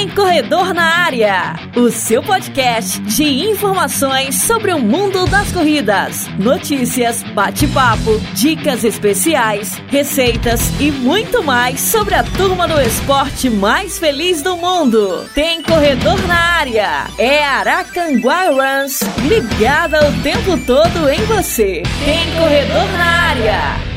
[0.00, 7.22] Tem Corredor na Área, o seu podcast de informações sobre o mundo das corridas, notícias,
[7.34, 14.56] bate-papo, dicas especiais, receitas e muito mais sobre a turma do esporte mais feliz do
[14.56, 15.28] mundo.
[15.34, 21.82] Tem Corredor na Área, é Aracanguá Runs, ligada o tempo todo em você.
[22.06, 23.89] Tem Corredor na Área.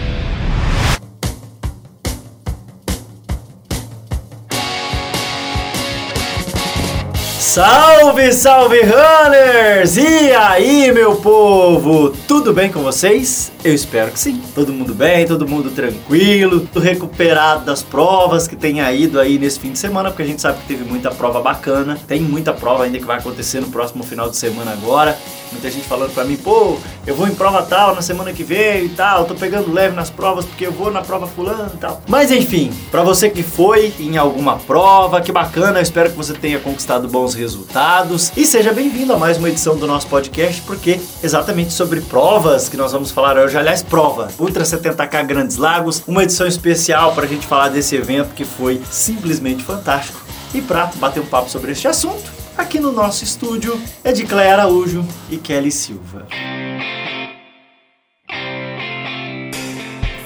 [7.54, 9.96] Salve, salve runners!
[9.96, 12.10] E aí, meu povo?
[12.28, 13.53] Tudo bem com vocês?
[13.64, 14.42] Eu espero que sim.
[14.54, 19.58] Todo mundo bem, todo mundo tranquilo, tudo recuperado das provas que tenha ido aí nesse
[19.58, 21.98] fim de semana, porque a gente sabe que teve muita prova bacana.
[22.06, 25.18] Tem muita prova ainda que vai acontecer no próximo final de semana agora.
[25.54, 28.86] Muita gente falando pra mim, pô, eu vou em prova tal na semana que vem
[28.86, 32.02] e tal, tô pegando leve nas provas porque eu vou na prova fulano e tal.
[32.08, 36.34] Mas enfim, para você que foi em alguma prova, que bacana, eu espero que você
[36.34, 41.00] tenha conquistado bons resultados e seja bem-vindo a mais uma edição do nosso podcast, porque
[41.22, 46.24] exatamente sobre provas que nós vamos falar hoje, aliás, prova, Ultra 70K Grandes Lagos, uma
[46.24, 50.20] edição especial para a gente falar desse evento que foi simplesmente fantástico.
[50.54, 54.54] E para bater um papo sobre este assunto, aqui no nosso estúdio é de Cléia
[54.54, 56.28] Araújo e Kelly Silva.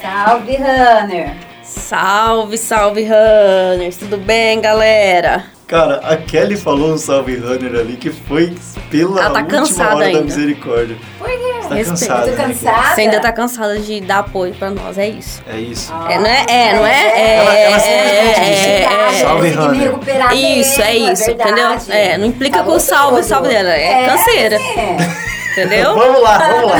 [0.01, 1.47] Salve, Runner!
[1.63, 3.97] Salve, salve, runners!
[3.97, 5.45] Tudo bem, galera?
[5.67, 8.55] Cara, a Kelly falou um salve runner ali que foi
[8.89, 10.21] pela Ela tá última cansada hora da ainda.
[10.21, 10.95] misericórdia.
[11.19, 11.46] Por quê?
[11.67, 11.89] Você tá Respeito.
[12.09, 12.95] cansada, Tô né, cansada?
[12.95, 15.41] Você ainda tá cansada de dar apoio pra nós, é isso.
[15.51, 15.93] É isso.
[16.09, 16.45] É, não é?
[16.47, 16.91] É, não é?
[16.93, 19.81] É, Ela- ela é, sempre é, diz, é, é, Salve, Tem que me Runner.
[19.81, 21.51] recuperar Isso, é isso, verdade.
[21.51, 21.77] entendeu?
[21.89, 23.23] É, não implica Tá com o salve, todo.
[23.23, 24.55] salve dela, é canseira.
[24.55, 24.97] é.
[25.57, 25.95] Entendeu?
[25.95, 26.77] Vamos lá, vamos lá.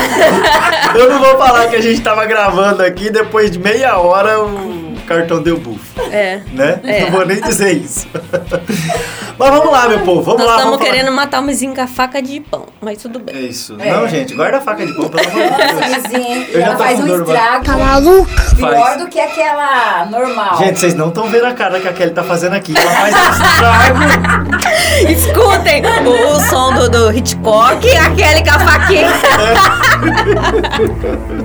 [0.96, 4.77] Eu não vou falar que a gente tava gravando aqui, depois de meia hora o
[5.08, 5.80] cartão deu buff,
[6.12, 6.42] É.
[6.52, 6.80] né?
[6.84, 7.02] É.
[7.06, 8.06] Não vou nem dizer isso.
[9.40, 10.54] Mas vamos lá, meu povo, vamos Nós lá.
[10.56, 10.90] estamos vamos falar.
[10.92, 13.46] querendo matar o mesinho com a faca de pão, mas tudo É bem.
[13.48, 13.76] isso.
[13.80, 13.92] É.
[13.92, 15.60] Não, gente, guarda a faca de pão, pelo amor de Deus.
[16.10, 17.64] Sim, Eu já faz um estrago.
[17.66, 17.76] Tá
[18.56, 18.98] Pior Faz.
[18.98, 20.58] do que aquela normal.
[20.58, 22.74] Gente, vocês não estão vendo a cara que a Kelly tá fazendo aqui.
[22.76, 24.00] Ela faz um estrago.
[25.08, 29.12] Escutem o, o som do, do Hitchcock e aquele com a faquinha.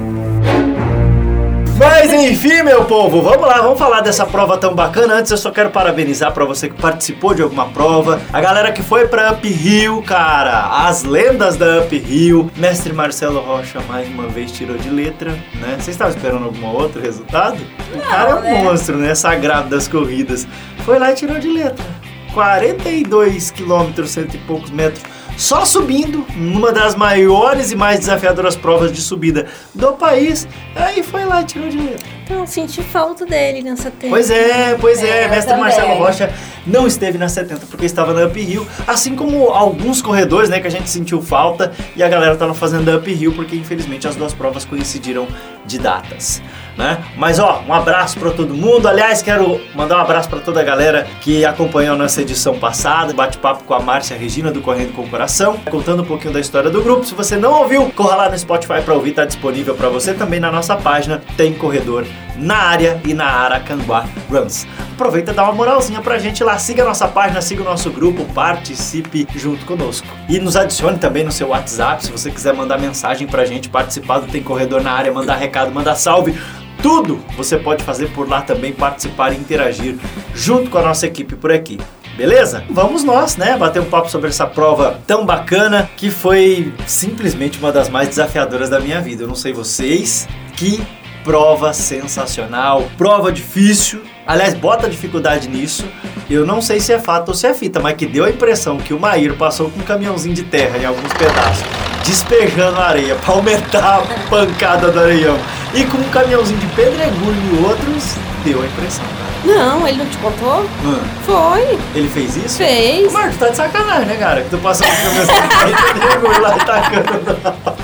[1.78, 5.14] Mas enfim, meu povo, vamos lá, vamos falar dessa prova tão bacana.
[5.14, 8.82] Antes eu só quero parabenizar pra você que participou de alguma prova, a galera que
[8.82, 12.50] foi pra Up Hill, cara, as lendas da Up Hill.
[12.56, 15.74] Mestre Marcelo Rocha mais uma vez tirou de letra, né?
[15.78, 17.58] Vocês estavam esperando algum outro resultado?
[17.94, 18.62] O cara é um né?
[18.62, 19.14] monstro, né?
[19.14, 20.46] Sagrado das corridas.
[20.84, 21.84] Foi lá e tirou de letra.
[22.32, 25.02] 42 quilômetros, cento e poucos metros.
[25.36, 30.46] Só subindo, numa das maiores e mais desafiadoras provas de subida do país.
[30.76, 32.21] Aí foi lá e tirou letra.
[32.24, 34.10] Então, senti falta dele nessa tempo.
[34.10, 35.56] Pois é, pois é, É, mestre.
[35.56, 36.32] Marcelo Rocha
[36.66, 40.66] não esteve na 70 porque estava na Up Hill, assim como alguns corredores, né, que
[40.66, 44.16] a gente sentiu falta e a galera tava fazendo a Up Hill porque infelizmente as
[44.16, 45.26] duas provas coincidiram
[45.64, 46.42] de datas,
[46.76, 46.98] né?
[47.16, 48.88] Mas ó, um abraço para todo mundo.
[48.88, 53.12] Aliás, quero mandar um abraço para toda a galera que acompanhou a nossa edição passada,
[53.12, 56.70] bate-papo com a Márcia Regina do Correndo com o Coração, contando um pouquinho da história
[56.70, 57.04] do grupo.
[57.04, 60.40] Se você não ouviu, corra lá no Spotify para ouvir, tá disponível para você também
[60.40, 61.22] na nossa página.
[61.36, 62.04] Tem corredor
[62.36, 64.66] na área e na Aracanguá Runs.
[64.92, 67.90] Aproveita e dá uma moralzinha pra gente lá, siga a nossa página, siga o nosso
[67.90, 70.06] grupo, participe junto conosco.
[70.28, 74.20] E nos adicione também no seu WhatsApp, se você quiser mandar mensagem pra gente, participar
[74.20, 76.38] do Tem Corredor na área, mandar recado, mandar salve.
[76.82, 79.96] Tudo você pode fazer por lá também, participar e interagir
[80.34, 81.78] junto com a nossa equipe por aqui.
[82.16, 82.64] Beleza?
[82.68, 83.56] Vamos nós, né?
[83.56, 88.68] Bater um papo sobre essa prova tão bacana que foi simplesmente uma das mais desafiadoras
[88.68, 89.22] da minha vida.
[89.22, 90.84] Eu não sei vocês, que
[91.24, 94.02] prova sensacional, prova difícil.
[94.26, 95.84] Aliás, bota dificuldade nisso.
[96.30, 98.78] Eu não sei se é fato ou se é fita, mas que deu a impressão
[98.78, 101.64] que o Maír passou com um caminhãozinho de terra em alguns pedaços,
[102.04, 105.38] despejando areia para aumentar a pancada do areião.
[105.74, 109.04] E com um caminhãozinho de pedregulho em outros, deu a impressão.
[109.44, 110.60] Não, ele não te contou?
[110.84, 112.58] Hum, Foi, ele fez isso?
[112.58, 113.12] fez.
[113.12, 114.42] Marcos, tá de sacanagem, né, cara?
[114.42, 117.36] Que tu passou com caminhãozinho de pedregulho lá e tacando.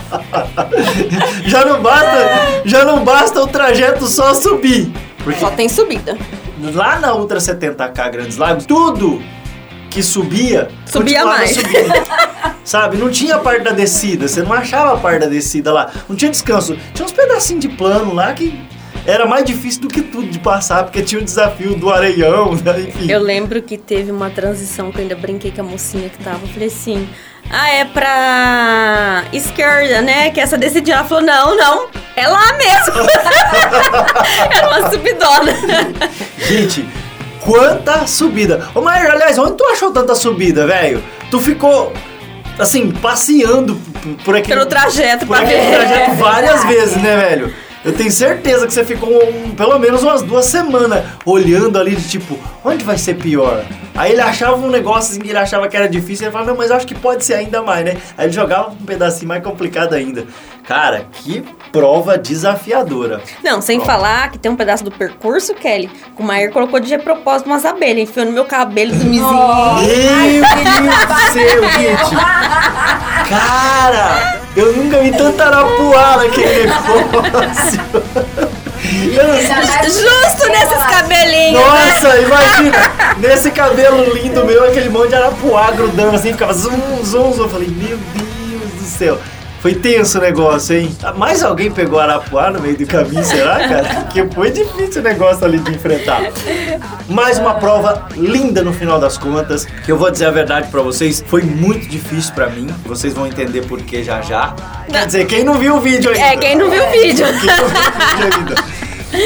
[1.46, 4.92] já não basta, já não basta o trajeto só subir.
[5.24, 6.16] Porque Só tem subida.
[6.74, 9.20] lá na Ultra 70K Grandes Lagos, tudo
[9.90, 11.54] que subia, Subia mais.
[11.54, 11.92] subindo.
[12.64, 12.98] Sabe?
[12.98, 15.90] Não tinha a parte da descida, você não achava a parte da descida lá.
[16.08, 16.76] Não tinha descanso.
[16.94, 18.58] Tinha uns pedacinhos de plano lá que
[19.08, 22.80] era mais difícil do que tudo de passar, porque tinha o desafio do areião, né?
[22.80, 23.10] enfim.
[23.10, 26.40] Eu lembro que teve uma transição que eu ainda brinquei com a mocinha que tava.
[26.42, 27.08] Eu falei assim:
[27.50, 30.28] ah, é pra esquerda, né?
[30.28, 30.98] Que essa decidida.
[30.98, 33.08] Ela falou: não, não, é lá mesmo.
[34.54, 35.54] Era uma subidona.
[36.36, 36.86] Gente,
[37.40, 38.68] quanta subida.
[38.74, 41.02] Ô, Maíra, aliás, onde tu achou tanta subida, velho?
[41.30, 41.94] Tu ficou,
[42.58, 43.74] assim, passeando
[44.22, 44.54] por aquele...
[44.54, 45.76] Pelo trajeto por pra aquele ver.
[45.76, 47.67] trajeto várias vezes, né, velho?
[47.88, 52.06] Eu tenho certeza que você ficou um- pelo menos umas duas semanas olhando ali de
[52.06, 53.64] tipo, onde vai ser pior?
[53.94, 56.58] Aí ele achava um negócio assim que ele achava que era difícil, ele falava, não,
[56.58, 57.96] mas acho que pode ser ainda mais, né?
[58.18, 60.26] Aí ele jogava um pedacinho mais complicado ainda.
[60.68, 61.42] Cara, que
[61.72, 63.22] prova desafiadora.
[63.42, 66.98] Não, sem falar que tem um pedaço do percurso, Kelly, que o Maier colocou de
[66.98, 69.24] propósito umas abelhas, enfiou no meu cabelo do mizinho.
[69.24, 72.16] Meu Deus do céu, gente!
[73.30, 77.80] Cara, eu nunca vi tanta arapuá naquele negócio.
[79.14, 81.60] Eu não sei- Justo nesses cabelinhos.
[81.60, 81.66] né?
[81.66, 82.78] Nossa, imagina!
[83.18, 87.42] Nesse cabelo lindo meu, aquele monte de arapuá grudando assim, ficava zum, zum, zum.
[87.44, 89.18] Eu falei, meu Deus do céu.
[89.60, 90.96] Foi tenso o negócio, hein?
[91.16, 94.04] Mais alguém pegou arapuá no meio do caminho, será, cara?
[94.04, 96.22] Porque foi difícil o negócio ali de enfrentar.
[97.08, 99.64] Mais uma prova linda no final das contas.
[99.84, 102.68] Que eu vou dizer a verdade pra vocês, foi muito difícil pra mim.
[102.86, 104.54] Vocês vão entender por que já já.
[104.88, 106.24] Quer dizer, quem não viu o vídeo ainda.
[106.24, 107.26] É, quem não viu o vídeo.
[107.26, 108.54] Quem não viu o vídeo ainda.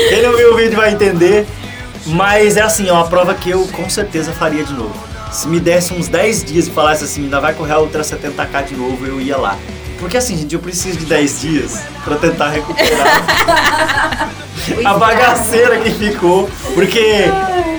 [0.08, 1.46] Quem não viu o vídeo vai entender.
[2.06, 4.94] Mas é assim, é uma prova que eu com certeza faria de novo.
[5.31, 8.64] Se me desse uns 10 dias e falasse assim, ainda vai correr a Ultra 70k
[8.64, 9.56] de novo, eu ia lá.
[10.02, 14.28] Porque assim, gente, eu preciso de 10 dias pra tentar recuperar
[14.84, 16.50] a bagaceira que ficou.
[16.75, 17.26] Porque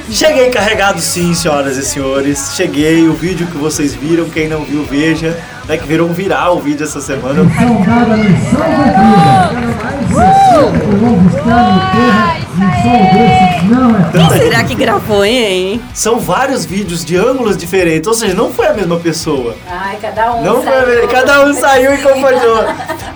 [0.10, 2.54] cheguei carregado sim, senhoras e senhores.
[2.56, 5.38] Cheguei, o vídeo que vocês viram, quem não viu, veja.
[5.66, 7.44] Né, que virou um viral o vídeo essa semana.
[7.56, 9.84] Saudada lição da vida.
[10.14, 15.82] Mais 60 quilômetros cada terra não é Quem será que gravou, hein?
[15.94, 19.56] São vários vídeos de ângulos diferentes, ou seja, não foi a mesma pessoa.
[19.68, 20.88] Ai, cada um Não foi a saiu.
[20.96, 22.64] mesma, cada um saiu e compartilhou.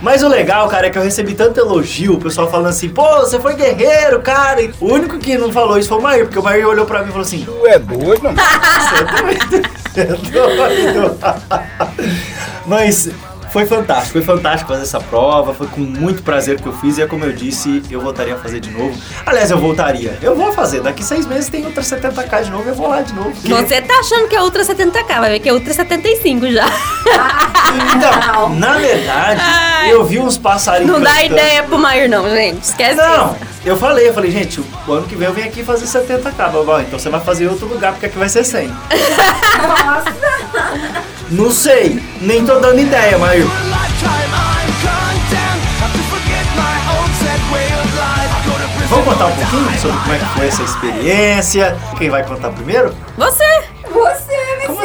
[0.01, 3.06] Mas o legal, cara, é que eu recebi tanto elogio, o pessoal falando assim, pô,
[3.19, 4.62] você foi guerreiro, cara.
[4.62, 7.00] E o único que não falou isso foi o Mair, porque o Mair olhou pra
[7.01, 8.38] mim e falou assim, Tu é doido, mano?
[8.38, 9.69] você é doido.
[9.88, 11.18] Você é doido.
[12.68, 13.10] Mas
[13.57, 17.01] foi fantástico, foi fantástico fazer essa prova, foi com muito prazer que eu fiz e
[17.01, 18.95] é como eu disse, eu voltaria a fazer de novo.
[19.25, 22.75] Aliás, eu voltaria, eu vou fazer, daqui seis meses tem outra 70k de novo, eu
[22.75, 23.31] vou lá de novo.
[23.31, 26.65] porque- Você tá achando que é Ultra 70k, vai ver que é Ultra 75 já.
[27.95, 29.92] Então, na verdade, Ai.
[29.92, 31.33] eu vi uns passarinhos Não dá cantando.
[31.33, 32.63] ideia pro Maier não, gente.
[32.63, 33.36] Esquece Não, isso.
[33.65, 36.81] eu falei, eu falei, gente, o ano que vem eu venho aqui fazer 70k, babá.
[36.81, 38.71] Então você vai fazer em outro lugar, porque aqui vai ser 100.
[41.29, 43.44] Não sei, nem tô dando ideia, mas
[48.89, 51.77] vamos contar um pouquinho sobre como é que foi essa experiência.
[51.97, 52.95] Quem vai contar primeiro?
[53.18, 53.44] Você!
[53.91, 54.26] Você,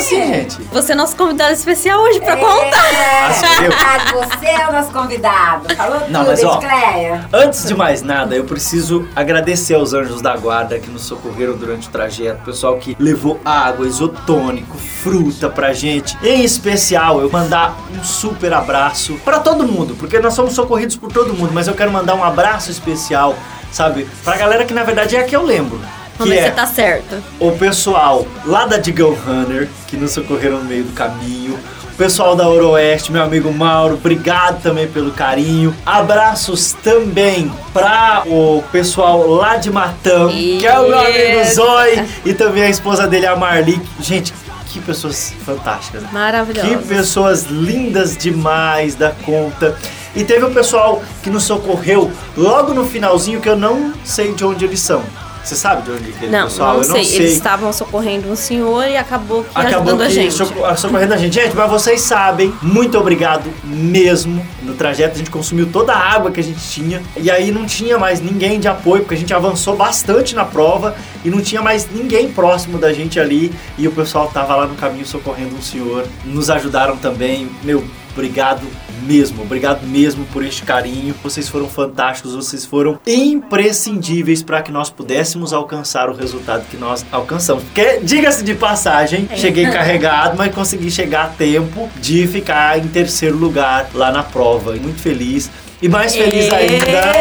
[0.02, 0.62] assim, gente?
[0.72, 2.92] Você é nosso convidado especial hoje pra contar.
[2.92, 3.70] É, eu?
[3.70, 5.74] verdade, você é o nosso convidado.
[5.74, 7.28] Falou Não, tudo, mas, ó, Cleia.
[7.32, 11.88] Antes de mais nada, eu preciso agradecer aos anjos da guarda que nos socorreram durante
[11.88, 16.16] o trajeto, pessoal que levou água, isotônico, fruta pra gente.
[16.22, 21.12] Em especial, eu mandar um super abraço pra todo mundo, porque nós somos socorridos por
[21.12, 23.34] todo mundo, mas eu quero mandar um abraço especial,
[23.70, 25.80] sabe, pra galera que na verdade é a que eu lembro.
[26.18, 27.22] Vamos Que ver é se tá certo.
[27.40, 31.58] o pessoal lá da Digão Runner, que nos socorreram no meio do caminho.
[31.84, 35.74] O pessoal da Oroeste, meu amigo Mauro, obrigado também pelo carinho.
[35.84, 41.54] Abraços também pra o pessoal lá de Matão, que é o meu amigo.
[41.54, 43.80] Zói, e também a esposa dele, a Marli.
[44.00, 44.32] Gente,
[44.68, 46.02] que pessoas fantásticas.
[46.10, 46.66] Maravilhoso.
[46.66, 49.76] Que pessoas lindas demais da conta.
[50.16, 54.44] E teve o pessoal que nos socorreu logo no finalzinho, que eu não sei de
[54.44, 55.02] onde eles são.
[55.44, 56.74] Você sabe de onde aquele Não, pessoal?
[56.74, 56.94] não eu sei.
[56.98, 57.16] não sei.
[57.18, 60.32] Eles estavam socorrendo um senhor e acabou que Acabou ajudando a que gente.
[60.34, 61.34] soco- socorrendo a gente.
[61.34, 64.44] Gente, mas vocês sabem, muito obrigado mesmo.
[64.62, 67.02] No trajeto a gente consumiu toda a água que a gente tinha.
[67.16, 70.94] E aí não tinha mais ninguém de apoio, porque a gente avançou bastante na prova
[71.24, 73.52] e não tinha mais ninguém próximo da gente ali.
[73.76, 76.06] E o pessoal tava lá no caminho socorrendo um senhor.
[76.24, 77.48] Nos ajudaram também.
[77.64, 78.60] Meu, obrigado
[79.02, 81.14] mesmo, obrigado mesmo por este carinho.
[81.22, 87.04] Vocês foram fantásticos, vocês foram imprescindíveis para que nós pudéssemos alcançar o resultado que nós
[87.10, 87.64] alcançamos.
[87.64, 93.36] Porque, diga-se de passagem, cheguei carregado, mas consegui chegar a tempo de ficar em terceiro
[93.36, 94.72] lugar lá na prova.
[94.72, 95.50] Muito feliz.
[95.80, 97.12] E mais feliz ainda.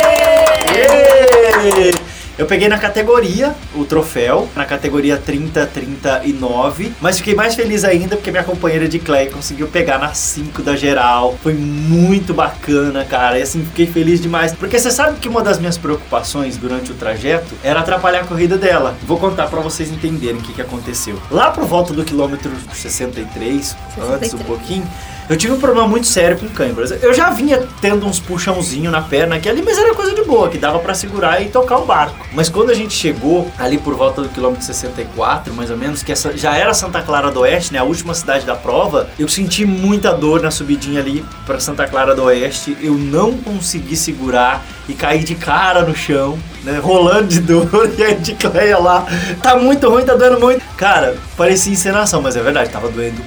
[2.42, 8.16] Eu peguei na categoria o troféu, na categoria 30, 39, mas fiquei mais feliz ainda
[8.16, 11.38] porque minha companheira de Clay conseguiu pegar na 5 da geral.
[11.44, 13.38] Foi muito bacana, cara.
[13.38, 14.54] E assim, fiquei feliz demais.
[14.54, 18.58] Porque você sabe que uma das minhas preocupações durante o trajeto era atrapalhar a corrida
[18.58, 18.98] dela.
[19.04, 21.22] Vou contar pra vocês entenderem o que, que aconteceu.
[21.30, 24.44] Lá por volta do quilômetro 63, antes um 63.
[24.48, 24.88] pouquinho,
[25.32, 26.92] Eu tive um problema muito sério com câimbras.
[26.92, 30.50] Eu já vinha tendo uns puxãozinho na perna aqui ali, mas era coisa de boa,
[30.50, 32.28] que dava pra segurar e tocar o barco.
[32.34, 36.12] Mas quando a gente chegou ali por volta do quilômetro 64, mais ou menos, que
[36.12, 39.66] essa já era Santa Clara do Oeste, né, a última cidade da prova, eu senti
[39.66, 42.76] muita dor na subidinha ali pra Santa Clara do Oeste.
[42.82, 48.04] Eu não consegui segurar e caí de cara no chão, né, rolando de dor e
[48.04, 49.08] a Edicleia lá,
[49.42, 50.62] tá muito ruim, tá doendo muito.
[50.76, 53.22] Cara, parecia encenação, mas é verdade, tava doendo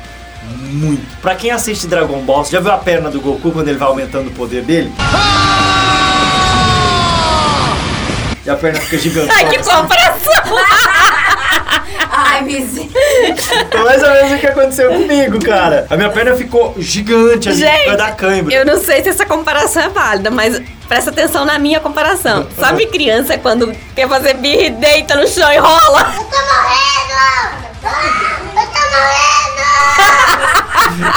[0.74, 1.16] muito.
[1.20, 3.88] Pra quem assiste Dragon Ball, você já viu a perna do Goku quando ele vai
[3.88, 4.92] aumentando o poder dele?
[8.44, 9.32] E a perna fica gigante.
[9.34, 10.30] Ai, que comparação!
[12.10, 12.90] Ai, vizinho.
[13.70, 15.86] Foi mais ou menos o que aconteceu comigo, cara.
[15.88, 18.54] A minha perna ficou gigante ali, Gente, vai dar cãibra.
[18.54, 22.46] Eu não sei se essa comparação é válida, mas presta atenção na minha comparação.
[22.58, 26.14] Sabe criança quando quer fazer birra e deita no chão e rola?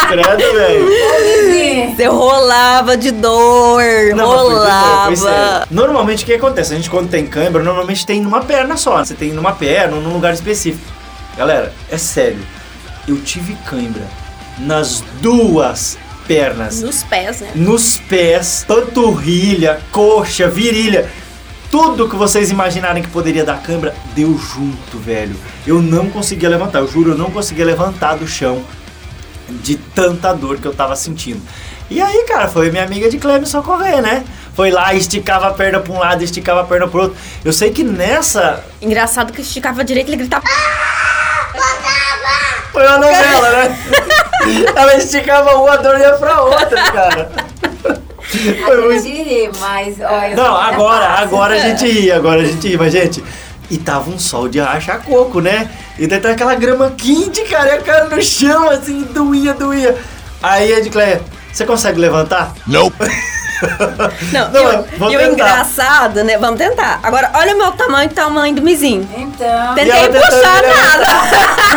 [0.09, 1.95] Credo, velho.
[1.95, 3.83] Você rolava de dor,
[4.15, 5.15] Não, foi rolava.
[5.15, 5.31] foi.
[5.69, 6.73] Normalmente o que acontece?
[6.73, 8.97] A gente quando tem cãibra, normalmente tem numa perna só.
[9.03, 10.85] Você tem numa perna ou num lugar específico.
[11.37, 12.39] Galera, é sério.
[13.07, 14.03] Eu tive cãibra
[14.59, 16.81] nas duas pernas.
[16.81, 17.51] Nos pés, né?
[17.55, 21.09] nos pés, panturrilha, coxa, virilha.
[21.69, 25.35] Tudo que vocês imaginarem que poderia dar cãibra, deu junto, velho.
[25.65, 28.63] Eu não conseguia levantar, eu juro, eu não conseguia levantar do chão
[29.49, 31.41] de tanta dor que eu tava sentindo.
[31.89, 34.25] E aí, cara, foi minha amiga de Cleme socorrer, né?
[34.55, 37.17] Foi lá, esticava a perna pra um lado, esticava a perna pro outro.
[37.45, 40.43] Eu sei que nessa Engraçado que esticava direito, ele gritava.
[42.71, 43.79] foi uma novela, né?
[44.75, 47.31] Ela esticava uma, a dor ia pra outra, cara.
[48.65, 50.35] Foi muito de rir, mas olha.
[50.35, 51.23] Não, agora, fácil.
[51.23, 53.23] agora a gente ri, agora a gente ri, mas gente.
[53.69, 55.69] E tava um sol de rachar coco, né?
[55.99, 59.95] E daí tá aquela grama quente, cara, e a cara no chão, assim, doía, doía.
[60.41, 62.53] Aí a Edcleia, você consegue levantar?
[62.65, 62.95] Nope.
[64.31, 65.33] Não, Não, e o- vamos e o tentar.
[65.33, 66.37] engraçado, né?
[66.37, 66.99] Vamos tentar.
[67.01, 69.09] Agora, olha o meu tamanho e o tamanho do mizinho.
[69.17, 69.73] Então.
[69.73, 71.05] Tentei puxar nada.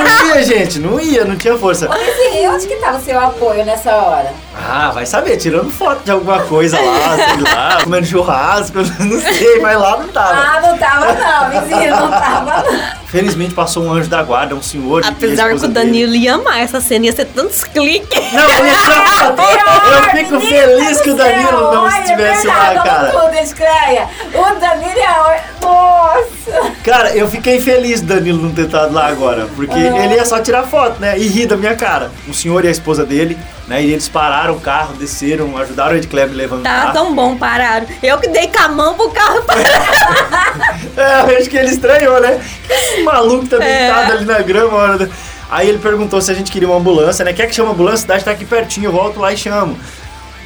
[0.05, 1.89] Não ia, gente, não ia, não tinha força.
[1.89, 4.31] Ô, vizinho, onde que tava o seu apoio nessa hora?
[4.69, 9.61] Ah, vai saber, tirando foto de alguma coisa lá, sei lá, comendo churrasco, não sei,
[9.61, 10.35] mas lá não tava.
[10.35, 13.01] Ah, não tava não, vizinho, não tava não.
[13.07, 15.03] Felizmente passou um anjo da guarda, um senhor.
[15.05, 15.73] Apesar que o dele.
[15.73, 18.33] Danilo ia amar essa cena, ia ser tantos cliques.
[18.33, 19.43] Não, eu, tirar foto.
[19.91, 23.11] eu fico feliz que o céu, Danilo não olha, estivesse é lá, cara.
[23.11, 24.09] Tudo, Escreia.
[24.33, 25.45] O Danilo é...
[25.63, 26.73] Nossa.
[26.85, 30.05] Cara, eu fiquei feliz do Danilo não ter estado lá agora, porque Ah.
[30.05, 31.19] ele ia só tirar foto, né?
[31.19, 32.11] E rir da minha cara.
[32.29, 33.37] O senhor e a esposa dele,
[33.71, 33.83] né?
[33.83, 36.93] E eles pararam o carro, desceram, ajudaram o Ed Kleber a Tá levantar.
[36.93, 37.87] tão bom, pararam.
[38.03, 39.61] Eu que dei com a mão pro carro parar.
[40.97, 42.41] É, eu acho que ele estranhou, né?
[42.67, 43.87] Que Esse maluco tá É.
[43.87, 44.77] deitado ali na grama.
[44.77, 45.09] hora da-
[45.51, 47.33] Aí ele perguntou se a gente queria uma ambulância, né?
[47.33, 47.99] Quer que chama a ambulância?
[47.99, 49.79] Cidade tá aqui pertinho, eu volto lá e chamo.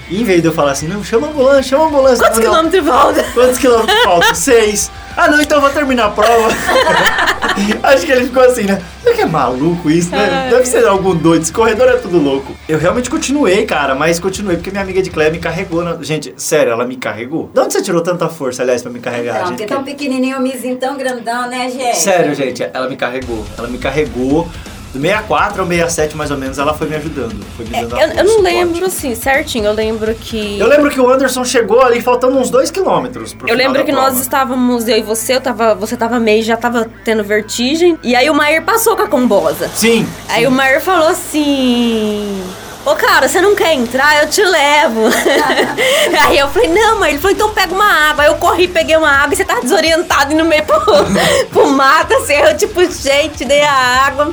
[0.09, 2.19] E em vez de eu falar assim, não, chama a ambulância, chama a ambulância.
[2.25, 2.51] Quantos Não, não.
[2.71, 3.25] quilômetros volta?
[3.35, 4.35] Quantos quilômetros faltam?
[4.37, 4.91] Seis.
[5.17, 6.49] Ah, não, então eu vou terminar a prova.
[7.85, 8.83] Acho que ele ficou assim, né?
[9.03, 10.49] Será que é maluco isso, né?
[10.51, 11.43] Deve ser algum doido.
[11.43, 12.53] Esse corredor é tudo louco.
[12.69, 15.85] Eu realmente continuei, cara, mas continuei porque minha amiga de Clé me carregou.
[15.85, 16.03] Na...
[16.03, 17.51] Gente, sério, ela me carregou.
[17.55, 19.37] De onde você tirou tanta força, aliás, pra me carregar?
[19.37, 19.59] Então, gente?
[19.59, 21.99] porque tão pequenininho, o mizinho tão grandão, né, gente?
[21.99, 23.45] Sério, gente, ela me carregou.
[23.57, 24.49] Ela me carregou.
[24.95, 27.45] Do 64 ao 67, mais ou menos, ela foi me ajudando.
[27.57, 29.65] Foi me dando Eu, apoio, eu não lembro assim, certinho.
[29.65, 30.57] Eu lembro que.
[30.57, 33.37] Eu lembro que o Anderson chegou ali faltando uns 2 quilômetros.
[33.45, 34.21] Eu lembro que nós prova.
[34.21, 37.99] estávamos, eu e você, eu tava, você tava meio, já tava tendo vertigem.
[38.05, 39.69] E aí o Maier passou com a combosa.
[39.75, 40.07] Sim.
[40.29, 42.41] Aí o Maier falou assim.
[42.87, 44.23] Ô cara, você não quer entrar?
[44.23, 45.09] Eu te levo.
[46.29, 48.23] aí eu falei, não, mas ele falou, então pega uma água.
[48.23, 50.81] Aí eu corri, peguei uma água e você tava desorientado e no meio pro,
[51.51, 52.35] pro mato, assim.
[52.35, 53.73] Eu, tipo, gente, dei a
[54.07, 54.33] água.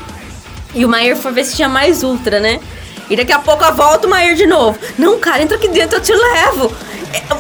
[0.74, 2.60] E o Maier foi ver se tinha mais ultra, né?
[3.10, 4.80] E daqui a pouco eu volto o Maier de novo.
[4.98, 6.72] Não, cara, entra aqui dentro, eu te levo.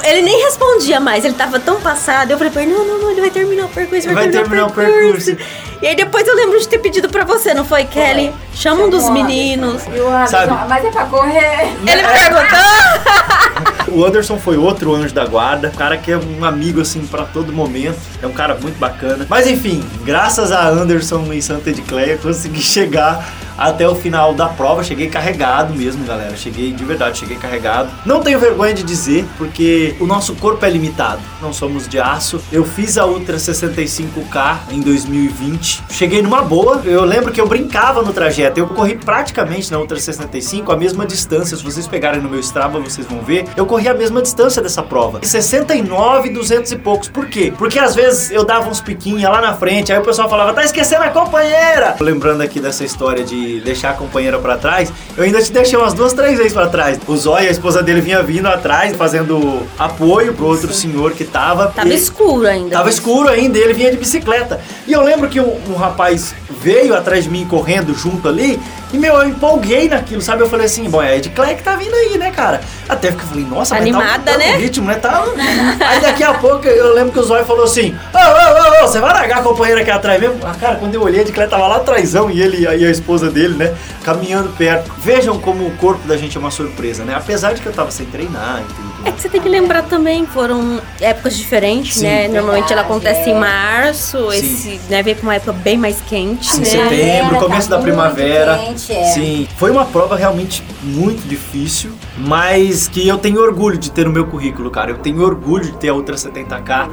[0.03, 2.31] Ele nem respondia mais, ele tava tão passado.
[2.31, 4.67] Eu falei pra ele, não, não, não, ele vai terminar o percurso, vai, Vai terminar
[4.67, 5.37] o percurso.
[5.81, 8.31] E aí depois eu lembro de ter pedido pra você, não foi, Kelly?
[8.53, 9.83] Chama um dos meninos.
[9.87, 10.69] E o Anderson, Sabe?
[10.69, 11.73] mas é pra correr.
[11.85, 13.71] Ele perguntou.
[13.87, 17.23] O Anderson foi outro anjo da guarda, um cara que é um amigo assim pra
[17.25, 19.25] todo momento, é um cara muito bacana.
[19.27, 23.27] Mas enfim, graças a Anderson e Santa Edcleia, consegui chegar
[23.69, 24.83] até o final da prova.
[24.83, 26.35] Cheguei carregado mesmo, galera.
[26.35, 27.89] Cheguei de verdade, cheguei carregado.
[28.05, 31.21] Não tenho vergonha de dizer, porque o nosso corpo é limitado.
[31.41, 32.41] Não somos de aço.
[32.51, 35.83] Eu fiz a Ultra 65K em 2020.
[35.89, 36.81] Cheguei numa boa.
[36.85, 38.59] Eu lembro que eu brincava no trajeto.
[38.59, 41.55] Eu corri praticamente na Ultra 65 a mesma distância.
[41.55, 43.45] Se vocês pegarem no meu Strava, vocês vão ver.
[43.55, 45.19] Eu corri a mesma distância dessa prova.
[45.21, 47.09] 69, 200 e poucos.
[47.09, 47.53] Por quê?
[47.57, 50.63] Porque às vezes eu dava uns piquinhos lá na frente, aí o pessoal falava, tá
[50.63, 51.95] esquecendo a companheira.
[51.99, 55.77] Lembrando aqui dessa história de de deixar a companheira pra trás, eu ainda te deixei
[55.77, 56.97] umas duas, três vezes pra trás.
[57.07, 61.67] O Zóia, a esposa dele, vinha vindo atrás, fazendo apoio pro outro senhor que tava.
[61.67, 62.77] Tava E- escuro ainda.
[62.77, 64.59] Tava escuro ainda, ele vinha de bicicleta.
[64.87, 68.59] E eu lembro que um, um rapaz veio atrás de mim correndo junto ali.
[68.93, 70.41] E meu, eu empolguei naquilo, sabe?
[70.41, 72.61] Eu falei assim, bom, é Ed que tá vindo aí, né, cara?
[72.89, 74.57] Até que eu falei, nossa, mas Animada, tá, tá né?
[74.57, 74.95] ritmo, né?
[74.95, 75.23] Tá...
[75.87, 78.87] aí daqui a pouco eu lembro que o Zóio falou assim: Ô, ô, ô, ô,
[78.87, 80.39] você vai largar a companheira aqui atrás mesmo?
[80.43, 83.29] Ah, cara, quando eu olhei, Ed Clay tava lá atrásão e ele e a esposa
[83.29, 83.73] dele, né?
[84.03, 84.91] Caminhando perto.
[84.99, 87.15] Vejam como o corpo da gente é uma surpresa, né?
[87.15, 88.90] Apesar de que eu tava sem treinar e tudo.
[89.03, 92.05] É que você tem que lembrar também, foram épocas diferentes, Sim.
[92.05, 92.27] né?
[92.27, 93.39] Normalmente ela Verdade, acontece em é.
[93.39, 94.37] março, Sim.
[94.37, 96.65] esse, né, veio com uma época bem mais quente, Sim, né?
[96.65, 98.57] setembro, Primavera, começo tá da primavera.
[98.57, 99.03] quente, é.
[99.13, 104.11] Sim, foi uma prova realmente muito difícil, mas que eu tenho orgulho de ter no
[104.11, 104.91] meu currículo, cara.
[104.91, 106.89] Eu tenho orgulho de ter a Ultra 70K.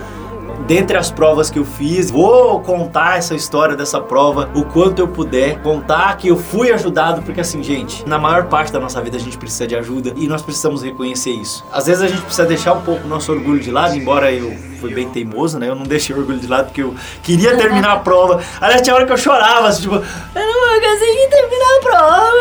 [0.68, 5.08] Dentre as provas que eu fiz, vou contar essa história dessa prova o quanto eu
[5.08, 9.16] puder, contar que eu fui ajudado, porque assim, gente, na maior parte da nossa vida
[9.16, 11.64] a gente precisa de ajuda e nós precisamos reconhecer isso.
[11.72, 14.54] Às vezes a gente precisa deixar um pouco o nosso orgulho de lado, embora eu
[14.78, 15.70] fui bem teimoso, né?
[15.70, 18.42] Eu não deixei o orgulho de lado porque eu queria terminar a prova.
[18.60, 20.02] Aliás, tinha hora que eu chorava, assim, tipo, eu
[20.46, 22.38] não vou conseguir terminar a prova.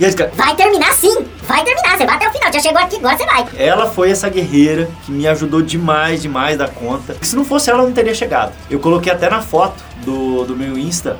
[0.00, 1.26] E aí, cara, Vai terminar sim!
[1.42, 3.46] Vai terminar, você vai até o final, já chegou aqui, agora você vai.
[3.56, 7.16] Ela foi essa guerreira que me ajudou demais, demais da conta.
[7.22, 8.52] Se não fosse ela, eu não teria chegado.
[8.70, 11.16] Eu coloquei até na foto do, do meu Insta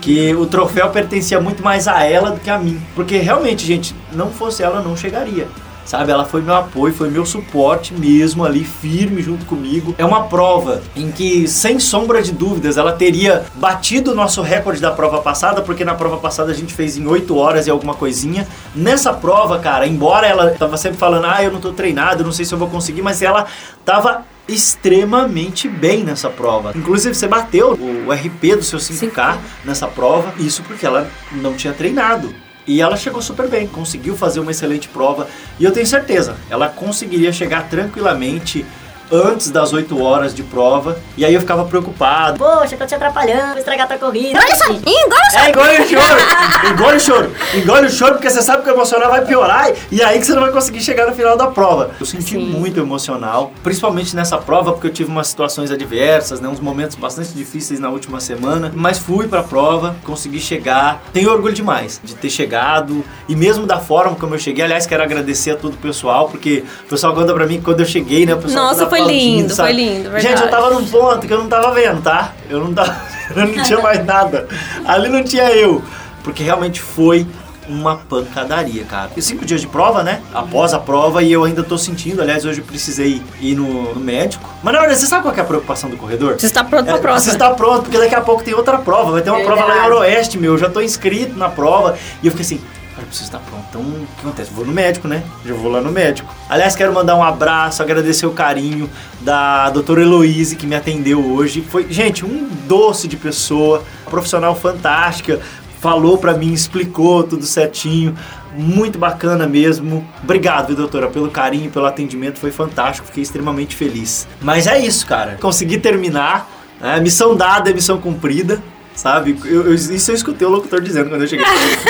[0.00, 2.80] que o troféu pertencia muito mais a ela do que a mim.
[2.94, 5.48] Porque realmente, gente, não fosse ela, eu não chegaria.
[5.92, 9.94] Sabe, ela foi meu apoio, foi meu suporte mesmo ali, firme junto comigo.
[9.98, 14.80] É uma prova em que, sem sombra de dúvidas, ela teria batido o nosso recorde
[14.80, 17.92] da prova passada, porque na prova passada a gente fez em 8 horas e alguma
[17.92, 18.48] coisinha.
[18.74, 22.32] Nessa prova, cara, embora ela tava sempre falando, ah, eu não tô treinado, eu não
[22.32, 23.44] sei se eu vou conseguir, mas ela
[23.84, 26.72] tava extremamente bem nessa prova.
[26.74, 31.74] Inclusive, você bateu o RP do seu 5K nessa prova, isso porque ela não tinha
[31.74, 32.34] treinado.
[32.66, 35.26] E ela chegou super bem, conseguiu fazer uma excelente prova.
[35.58, 38.64] E eu tenho certeza, ela conseguiria chegar tranquilamente
[39.12, 40.98] antes das 8 horas de prova.
[41.16, 42.38] E aí eu ficava preocupado.
[42.38, 44.38] Poxa, tô te atrapalhando, vou estragar tua corrida.
[44.38, 45.38] Olha só, engole só.
[45.38, 46.20] É, engole o choro,
[46.72, 50.02] engole o choro, engole o choro, porque você sabe que o emocional vai piorar e
[50.02, 51.90] aí que você não vai conseguir chegar no final da prova.
[52.00, 52.46] Eu senti Sim.
[52.46, 57.32] muito emocional, principalmente nessa prova, porque eu tive umas situações adversas, né, uns momentos bastante
[57.32, 61.02] difíceis na última semana, mas fui pra prova, consegui chegar.
[61.12, 64.64] Tenho orgulho demais de ter chegado e mesmo da forma como eu cheguei.
[64.64, 67.80] Aliás, quero agradecer a todo o pessoal, porque o pessoal conta pra mim que quando
[67.80, 69.68] eu cheguei, né, o pessoal Nossa, foi lindo, sabe?
[69.68, 70.28] foi lindo, verdade.
[70.28, 72.32] Gente, eu tava num ponto que eu não tava vendo, tá?
[72.48, 72.96] Eu não tava,
[73.34, 74.48] eu não tinha mais nada.
[74.84, 75.82] Ali não tinha eu,
[76.22, 77.26] porque realmente foi
[77.68, 79.10] uma pancadaria, cara.
[79.16, 80.20] E cinco dias de prova, né?
[80.34, 82.20] Após a prova, e eu ainda tô sentindo.
[82.20, 84.48] Aliás, hoje eu precisei ir no, no médico.
[84.62, 86.34] Mas na verdade, você sabe qual é a preocupação do corredor?
[86.38, 87.20] Você está pronto pra É, prova.
[87.20, 89.12] Você está pronto, porque daqui a pouco tem outra prova.
[89.12, 89.92] Vai ter uma prova lá em Verdade.
[89.92, 90.52] Oroeste, meu.
[90.52, 91.96] Eu já tô inscrito na prova.
[92.22, 92.60] E eu fiquei assim,
[93.02, 93.64] cara, preciso estar pronto.
[93.68, 94.50] Então, o que acontece?
[94.52, 95.22] Vou no médico, né?
[95.44, 96.32] Já vou lá no médico.
[96.48, 98.88] Aliás, quero mandar um abraço, agradecer o carinho
[99.20, 101.62] da doutora Heloise, que me atendeu hoje.
[101.62, 105.40] Foi, gente, um doce de pessoa, profissional fantástica.
[105.80, 108.16] Falou pra mim, explicou tudo certinho.
[108.56, 110.06] Muito bacana mesmo.
[110.22, 112.38] Obrigado, doutora, pelo carinho, pelo atendimento.
[112.38, 113.06] Foi fantástico.
[113.06, 114.28] Fiquei extremamente feliz.
[114.40, 115.38] Mas é isso, cara.
[115.40, 116.48] Consegui terminar.
[116.80, 117.00] né?
[117.00, 118.62] missão dada é missão cumprida.
[118.94, 119.38] Sabe?
[119.44, 121.44] Eu- eu- isso eu escutei o locutor dizendo quando eu cheguei.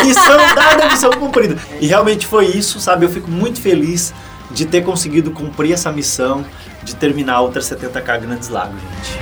[0.04, 1.56] Missão dada missão cumprida.
[1.80, 3.04] E realmente foi isso, sabe?
[3.04, 4.14] Eu fico muito feliz
[4.50, 6.44] de ter conseguido cumprir essa missão
[6.82, 9.18] de terminar a Ultra 70K Grandes Lagos, gente.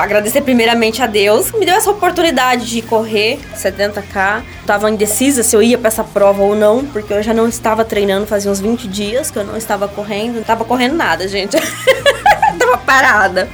[0.00, 4.42] Agradecer primeiramente a Deus que me deu essa oportunidade de correr 70k.
[4.66, 7.84] Tava indecisa se eu ia pra essa prova ou não, porque eu já não estava
[7.84, 10.36] treinando fazia uns 20 dias que eu não estava correndo.
[10.36, 11.56] Não tava correndo nada, gente.
[12.58, 13.48] tava parada.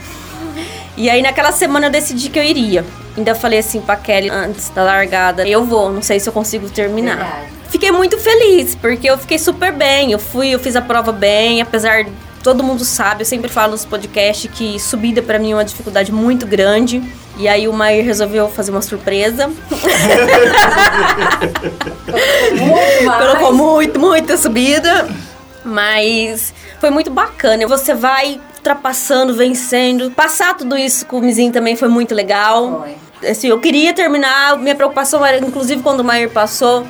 [0.96, 2.84] E aí naquela semana eu decidi que eu iria.
[3.16, 6.68] Ainda falei assim pra Kelly antes da largada, eu vou, não sei se eu consigo
[6.70, 7.16] terminar.
[7.16, 7.52] Verdade.
[7.68, 10.12] Fiquei muito feliz, porque eu fiquei super bem.
[10.12, 12.04] Eu fui, eu fiz a prova bem, apesar
[12.42, 16.12] todo mundo sabe, eu sempre falo nos podcasts que subida pra mim é uma dificuldade
[16.12, 17.02] muito grande.
[17.38, 19.48] E aí o Mair resolveu fazer uma surpresa.
[22.50, 23.04] Muito.
[23.18, 25.08] Colocou muito, muita subida.
[25.64, 27.66] Mas foi muito bacana.
[27.66, 30.10] Você vai ultrapassando, vencendo.
[30.12, 32.84] Passar tudo isso com o Mizinho também foi muito legal.
[33.20, 33.28] Foi.
[33.30, 36.86] Assim, eu queria terminar, minha preocupação era, inclusive, quando o Maier passou,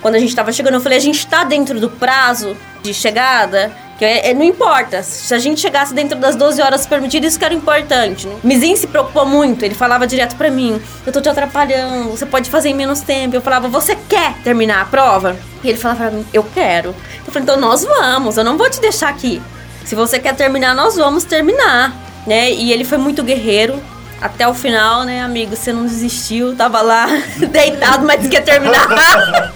[0.00, 3.70] quando a gente tava chegando, eu falei, a gente tá dentro do prazo de chegada?
[3.98, 7.38] Que é- é- não importa, se a gente chegasse dentro das 12 horas permitidas, isso
[7.38, 8.26] que era importante.
[8.26, 8.36] Né?
[8.42, 12.50] Mizinho se preocupou muito, ele falava direto pra mim, eu tô te atrapalhando, você pode
[12.50, 13.36] fazer em menos tempo.
[13.36, 15.36] Eu falava, você quer terminar a prova?
[15.62, 16.88] E ele falava pra mim, eu quero.
[17.24, 19.40] Eu falei, então nós vamos, eu não vou te deixar aqui.
[19.84, 21.94] Se você quer terminar, nós vamos terminar,
[22.26, 22.52] né?
[22.52, 23.80] E ele foi muito guerreiro,
[24.20, 25.56] Até o final, né, amigo?
[25.56, 27.08] Você não desistiu, tava lá
[27.50, 28.86] deitado, mas ia terminar.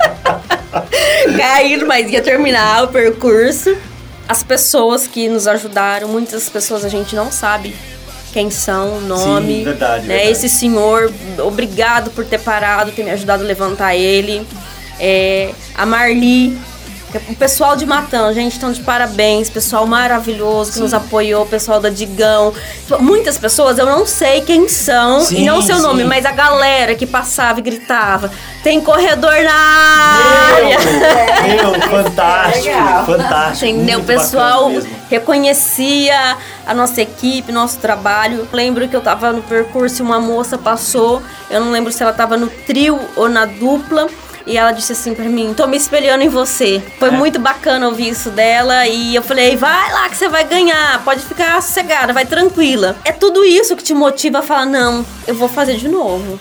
[1.38, 3.76] Caído, mas ia terminar o percurso.
[4.28, 7.76] As pessoas que nos ajudaram, muitas pessoas a gente não sabe
[8.32, 9.58] quem são, o nome.
[9.58, 10.16] Sim, verdade, né?
[10.16, 10.32] verdade.
[10.32, 14.44] Esse senhor, obrigado por ter parado, ter me ajudado a levantar ele.
[14.98, 16.58] É, a Marli,
[17.28, 21.80] o pessoal de Matão, gente, estão de parabéns, pessoal maravilhoso que nos apoiou, o pessoal
[21.80, 22.52] da Digão.
[23.00, 26.08] Muitas pessoas eu não sei quem são Sim, e não sei o nome, sim.
[26.08, 28.30] mas a galera que passava e gritava:
[28.62, 30.78] tem corredor na área!
[31.46, 33.06] Meu, meu, fantástico, Legal.
[33.06, 33.66] fantástico.
[33.66, 34.00] Entendeu?
[34.00, 34.70] O pessoal
[35.10, 38.46] reconhecia a nossa equipe, nosso trabalho.
[38.52, 41.22] Lembro que eu tava no percurso e uma moça passou.
[41.48, 44.08] Eu não lembro se ela tava no trio ou na dupla.
[44.46, 46.80] E ela disse assim pra mim: tô me espelhando em você.
[46.98, 47.12] Foi É.
[47.12, 48.86] muito bacana ouvir isso dela.
[48.86, 51.02] E eu falei: vai lá que você vai ganhar.
[51.04, 52.96] Pode ficar sossegada, vai tranquila.
[53.04, 56.38] É tudo isso que te motiva a falar: não, eu vou fazer de novo.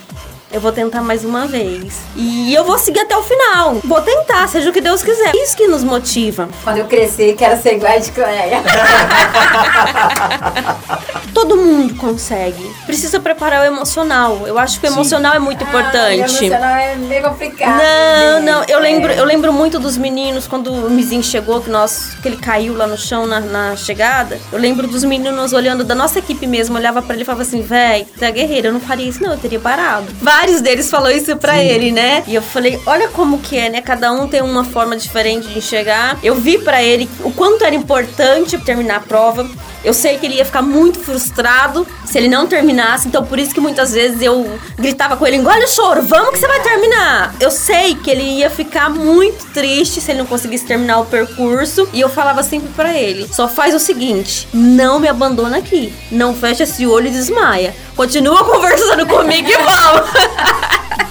[0.51, 1.95] Eu vou tentar mais uma vez.
[2.15, 3.75] E eu vou seguir até o final.
[3.83, 5.35] Vou tentar, seja o que Deus quiser.
[5.35, 6.47] É Isso que nos motiva.
[6.63, 8.63] Quando eu crescer, quero ser igual a de Cleia.
[11.33, 12.71] Todo mundo consegue.
[12.85, 14.43] Precisa preparar o emocional.
[14.45, 14.95] Eu acho que o Sim.
[14.95, 16.19] emocional é muito Ah, importante.
[16.19, 17.77] emocional é meio complicado.
[17.77, 18.45] Não, gente.
[18.45, 18.81] não, eu É.
[18.81, 22.77] lembro, eu lembro muito dos meninos quando o Mizinho chegou, que nós, que ele caiu
[22.77, 24.39] lá no chão na, na chegada.
[24.53, 27.61] Eu lembro dos meninos olhando da nossa equipe mesmo, olhava pra ele e falava assim,
[27.61, 30.05] véi, tu é guerreiro, eu não faria isso não, eu teria parado.
[30.37, 32.21] Vários deles falou isso pra ele, né?
[32.27, 33.81] E eu falei, olha como que é, né?
[33.81, 36.19] Cada um tem uma forma diferente de enxergar.
[36.21, 39.49] Eu vi pra ele o quanto era importante terminar a prova.
[39.85, 43.53] Eu sei que ele ia ficar muito frustrado se ele não terminasse, então por isso
[43.53, 47.35] que muitas vezes eu gritava com ele: engole o choro, vamos que você vai terminar.
[47.39, 51.87] Eu sei que ele ia ficar muito triste se ele não conseguisse terminar o percurso,
[51.93, 56.33] e eu falava sempre pra ele: só faz o seguinte, não me abandona aqui, não
[56.33, 57.75] fecha esse olho e desmaia.
[57.95, 60.09] Continua conversando comigo e vamos.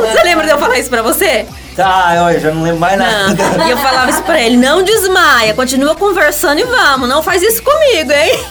[0.00, 1.46] Você lembra de eu falar isso pra você?
[1.82, 3.42] Tá, olha, já não lembro mais nada.
[3.56, 3.66] Não.
[3.66, 7.62] E eu falava isso pra ele: não desmaia, continua conversando e vamos, não faz isso
[7.62, 8.44] comigo, hein?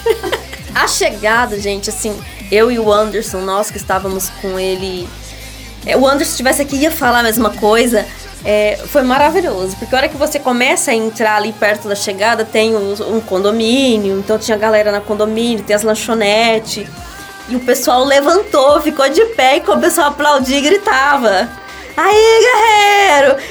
[0.76, 2.16] A chegada, gente, assim,
[2.52, 5.08] eu e o Anderson, nós que estávamos com ele.
[5.86, 8.06] é, O Anderson estivesse aqui ia falar a mesma coisa.
[8.46, 12.46] é, foi maravilhoso, porque a hora que você começa a entrar ali perto da chegada,
[12.46, 16.88] tem os- um condomínio, então tinha galera na condomínio, tem as lanchonetes.
[17.50, 21.50] E o pessoal levantou, ficou de pé e começou a aplaudir e gritava.
[21.98, 22.89] Aí, guerreiro!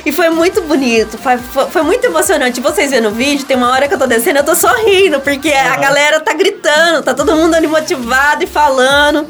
[0.08, 2.62] E foi muito bonito, foi, foi, foi muito emocionante.
[2.62, 5.50] Vocês vendo o vídeo, tem uma hora que eu tô descendo, eu tô sorrindo, porque
[5.50, 5.80] a Aham.
[5.82, 9.26] galera tá gritando, tá todo mundo ali motivado e falando.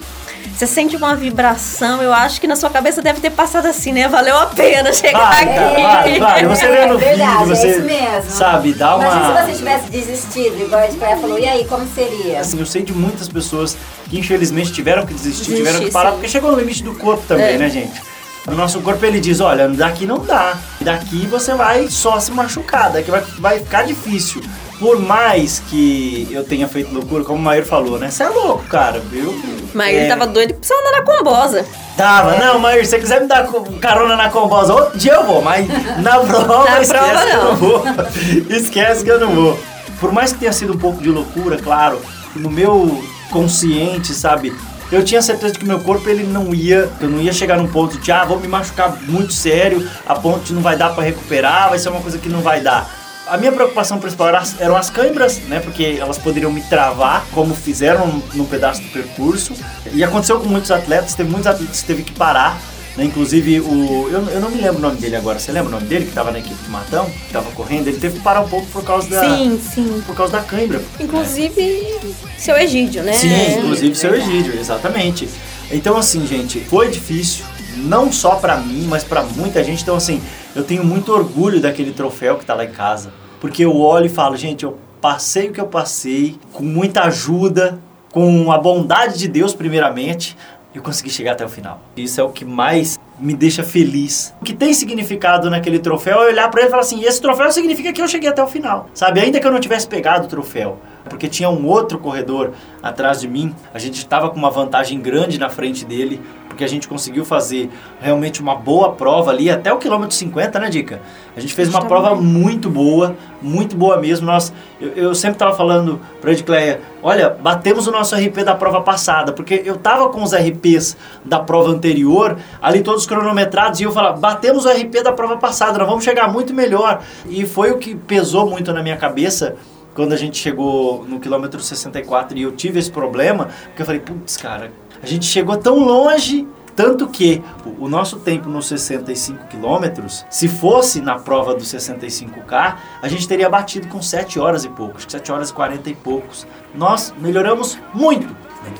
[0.56, 4.06] Você sente uma vibração, eu acho que na sua cabeça deve ter passado assim, né?
[4.06, 5.82] Valeu a pena chegar Vale, aqui.
[5.82, 6.46] vale, vale.
[6.54, 8.30] Você É, vídeo, é você isso mesmo.
[8.30, 9.04] sabe, dá uma...
[9.06, 12.38] Imagina se você tivesse desistido, igual a Cleia falou, e aí, como seria?
[12.40, 13.76] Assim, eu sei de muitas pessoas
[14.08, 16.14] que infelizmente tiveram que desistir, Desistir, tiveram que parar, sim.
[16.16, 17.58] porque chegou no limite do corpo também, É.
[17.58, 18.00] né, gente?
[18.46, 20.57] O nosso corpo ele diz, olha, daqui não dá.
[20.81, 24.42] Daqui você vai só se machucar, daqui vai, vai ficar difícil.
[24.79, 28.11] Por mais que eu tenha feito loucura, como o Maíro falou, né?
[28.11, 29.35] Você é louco, cara, viu?
[29.74, 31.66] Mas ele É, tava doido que precisava andar na combosa.
[31.96, 33.48] Tava, não, Maíro, se você quiser me dar
[33.81, 35.66] carona na combosa, outro dia eu vou, mas
[36.01, 37.85] na prova, Na esquece prova, que eu não vou.
[38.57, 39.59] esquece que eu não vou.
[40.01, 42.01] Por mais que tenha sido um pouco de loucura, claro,
[42.37, 44.55] no meu consciente, sabe?
[44.90, 47.68] Eu tinha certeza de que meu corpo ele não ia, eu não ia chegar num
[47.68, 51.05] ponto de ah, vou me machucar muito sério, a ponto de não vai dar pra
[51.05, 52.90] recuperar, vai ser uma coisa que não vai dar.
[53.27, 55.61] A minha preocupação principal eram as câimbras, né?
[55.61, 59.53] Porque elas poderiam me travar, como fizeram num pedaço do percurso.
[59.92, 62.59] E aconteceu com muitos atletas, teve muitos atletas que teve que parar.
[62.96, 63.05] Né?
[63.05, 64.09] Inclusive o.
[64.11, 65.38] Eu, eu não me lembro o nome dele agora.
[65.38, 67.05] Você lembra o nome dele que estava na equipe de Matão?
[67.05, 67.88] Que tava correndo?
[67.88, 69.20] Ele teve que parar um pouco por causa da.
[69.20, 70.03] Sim, sim.
[70.07, 70.81] Por causa da cãibra.
[70.98, 71.96] Inclusive,
[72.38, 73.12] seu Egídio, né?
[73.12, 75.29] Sim, inclusive seu Egídio, exatamente.
[75.70, 77.44] Então assim, gente, foi difícil,
[77.77, 79.83] não só pra mim, mas pra muita gente.
[79.83, 80.22] Então assim,
[80.57, 84.09] eu tenho muito orgulho daquele troféu que tá lá em casa, porque eu olho e
[84.09, 87.79] falo, gente, eu passei o que eu passei com muita ajuda,
[88.11, 90.37] com a bondade de Deus primeiramente,
[90.74, 91.81] eu consegui chegar até o final.
[91.96, 94.33] Isso é o que mais me deixa feliz.
[94.40, 97.51] O que tem significado naquele troféu é olhar pra ele e falar assim: esse troféu
[97.51, 98.88] significa que eu cheguei até o final.
[98.94, 99.20] Sabe?
[99.20, 103.29] Ainda que eu não tivesse pegado o troféu, porque tinha um outro corredor atrás de
[103.29, 106.21] mim, a gente estava com uma vantagem grande na frente dele,
[106.59, 110.68] porque a gente conseguiu fazer realmente uma boa prova ali, até o quilômetro 50, né,
[110.68, 111.01] Dica?
[111.37, 114.27] A gente fez uma prova muito boa, muito boa mesmo.
[114.27, 118.81] Nós, eu, eu sempre estava falando pra Edcleia, olha, batemos o nosso RP da prova
[118.81, 123.92] passada, porque eu tava com os RPs da prova anterior, ali todos cronometrados, e eu
[123.92, 127.03] falava, batemos o RP da prova passada, nós vamos chegar muito melhor.
[127.29, 129.55] E foi o que pesou muito na minha cabeça,
[129.98, 134.00] quando a gente chegou no quilômetro 64 e eu tive esse problema, porque eu falei,
[134.00, 134.70] putz, cara,
[135.02, 136.46] a gente chegou tão longe.
[136.76, 137.42] Tanto que
[137.80, 143.50] o- nosso tempo nos 65 quilômetros, se fosse na prova do 65K, a gente teria
[143.50, 146.46] batido com 7 horas e poucos, 7 horas e 40 e poucos.
[146.72, 148.28] Nós melhoramos muito.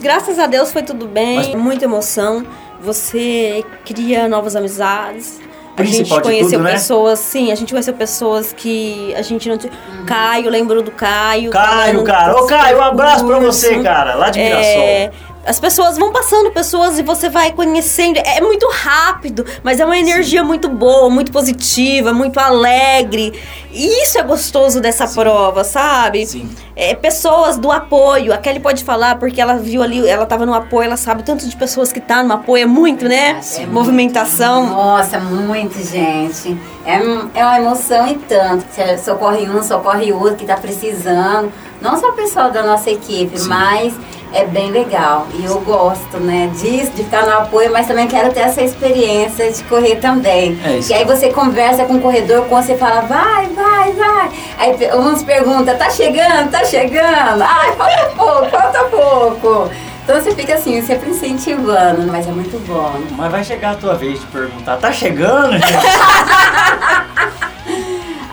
[0.01, 2.47] Graças a Deus foi tudo bem, Mas- muita emoção.
[2.81, 5.41] Você cria novas amizades.
[5.79, 6.73] A Principal gente de conheceu tudo, né?
[6.73, 9.73] pessoas, sim, a gente conheceu pessoas que a gente não tinha.
[10.05, 11.51] Caio, lembro do Caio.
[11.53, 12.37] Caio, cara.
[12.37, 14.63] Ô, Caio, um abraço pra você, cara, lá de Mirassol.
[14.65, 15.11] É,
[15.45, 18.19] as pessoas vão passando pessoas e você vai conhecendo.
[18.19, 23.33] É muito rápido, mas é uma energia muito boa, muito positiva, muito alegre.
[23.71, 26.27] E isso é gostoso dessa prova, sabe?
[26.27, 26.51] Sim.
[26.77, 28.33] É, pessoas do apoio.
[28.33, 31.25] A Kelly pode falar porque ela viu ali, ela tava no apoio, ela sabe o
[31.25, 33.31] tanto de pessoas que tá no apoio, é muito, né?
[33.31, 33.73] É muito.
[33.73, 34.67] Movimentação.
[34.67, 36.59] Nossa, muito, gente.
[36.85, 36.97] É,
[37.35, 38.67] é uma emoção e tanto.
[39.03, 41.53] Socorre um, socorre outro que tá precisando.
[41.81, 43.95] Não só o pessoal da nossa equipe, mas
[44.33, 45.27] é bem legal.
[45.35, 49.51] E eu gosto, né, disso, de ficar no apoio, mas também quero ter essa experiência
[49.51, 50.59] de correr também.
[50.65, 50.91] É isso.
[50.91, 54.31] E aí você conversa com o corredor, quando você fala, vai, vai, vai.
[54.59, 57.43] Aí uns perguntam, tá chegando, tá chegando?
[57.43, 59.71] Ai, falta pouco, falta pouco.
[60.05, 62.95] Então você fica assim, sempre incentivando, mas é muito bom.
[63.11, 65.65] Mas vai chegar a tua vez de perguntar, tá chegando, gente?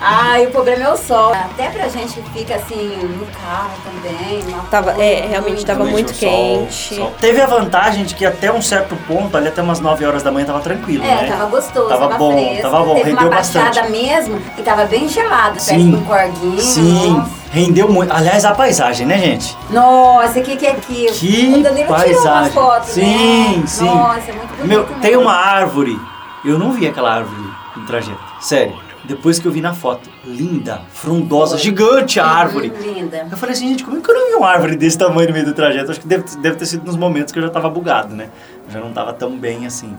[0.08, 1.34] Ah, e o problema é o sol.
[1.34, 4.44] Até pra gente que fica assim no carro também.
[4.70, 6.30] Tava- é, realmente tava Realmente, muito sol-
[6.68, 6.96] quente.
[6.96, 10.22] sol- Teve a vantagem de que até um certo ponto, ali até umas 9 horas
[10.22, 11.28] da manhã, tava tranquilo, É, né?
[11.28, 12.62] tava gostoso, Tava tava, bom, fresco.
[12.62, 13.92] tava bom, Teve rendeu uma baixada bastante.
[13.92, 15.92] mesmo que tava bem gelado, perto Sim.
[15.92, 16.60] do corguinho.
[16.62, 17.32] Sim, Nossa.
[17.52, 18.14] rendeu muito.
[18.14, 19.58] Aliás, a paisagem, né, gente?
[19.72, 21.14] Nossa, o que, que é aquilo?
[21.16, 22.52] Que o Danilo tirou paisagem.
[22.52, 23.64] fotos, Sim, né?
[23.66, 23.86] sim.
[23.86, 25.00] Nossa, é muito bonito Meu, mesmo.
[25.02, 26.00] tem uma árvore.
[26.44, 27.42] Eu não vi aquela árvore
[27.76, 28.20] no trajeto.
[28.40, 28.85] Sério.
[29.08, 30.10] Depois que eu vi na foto.
[30.24, 32.74] Linda, frondosa, gigante a árvore.
[32.82, 33.28] Linda.
[33.30, 35.34] Eu falei assim, gente, como é que eu não vi uma árvore desse tamanho no
[35.34, 35.92] meio do trajeto?
[35.92, 38.30] Acho que deve, deve ter sido nos momentos que eu já tava bugado, né?
[38.68, 39.96] Eu já não tava tão bem assim.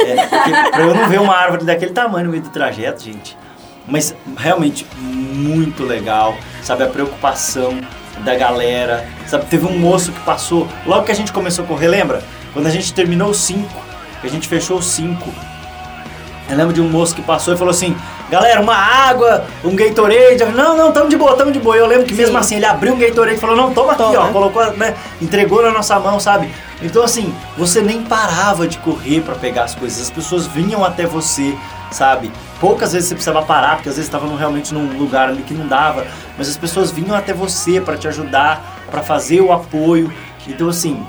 [0.00, 3.36] É, porque pra eu não ver uma árvore daquele tamanho no meio do trajeto, gente.
[3.86, 6.84] Mas realmente muito legal, sabe?
[6.84, 7.80] A preocupação
[8.24, 9.46] da galera, sabe?
[9.46, 12.22] Teve um moço que passou, logo que a gente começou a correr, lembra?
[12.52, 13.68] Quando a gente terminou os 5,
[14.20, 15.32] que a gente fechou os 5,
[16.52, 17.96] eu lembro de um moço que passou e falou assim:
[18.30, 20.40] Galera, uma água, um Gatorade.
[20.40, 21.76] Eu não, não, tamo de boa, tamo de boa.
[21.76, 24.28] Eu lembro que mesmo assim ele abriu um Gatorade e falou: Não, toma aqui, Toma.
[24.28, 24.32] ó.
[24.32, 24.94] Colocou, né?
[25.20, 26.50] Entregou na nossa mão, sabe?
[26.82, 30.02] Então, assim, você nem parava de correr pra pegar as coisas.
[30.02, 31.56] As pessoas vinham até você,
[31.90, 32.30] sabe?
[32.60, 35.66] Poucas vezes você precisava parar, porque às vezes estava realmente num lugar ali que não
[35.66, 36.06] dava.
[36.36, 40.12] Mas as pessoas vinham até você pra te ajudar, pra fazer o apoio.
[40.46, 41.02] Então, assim,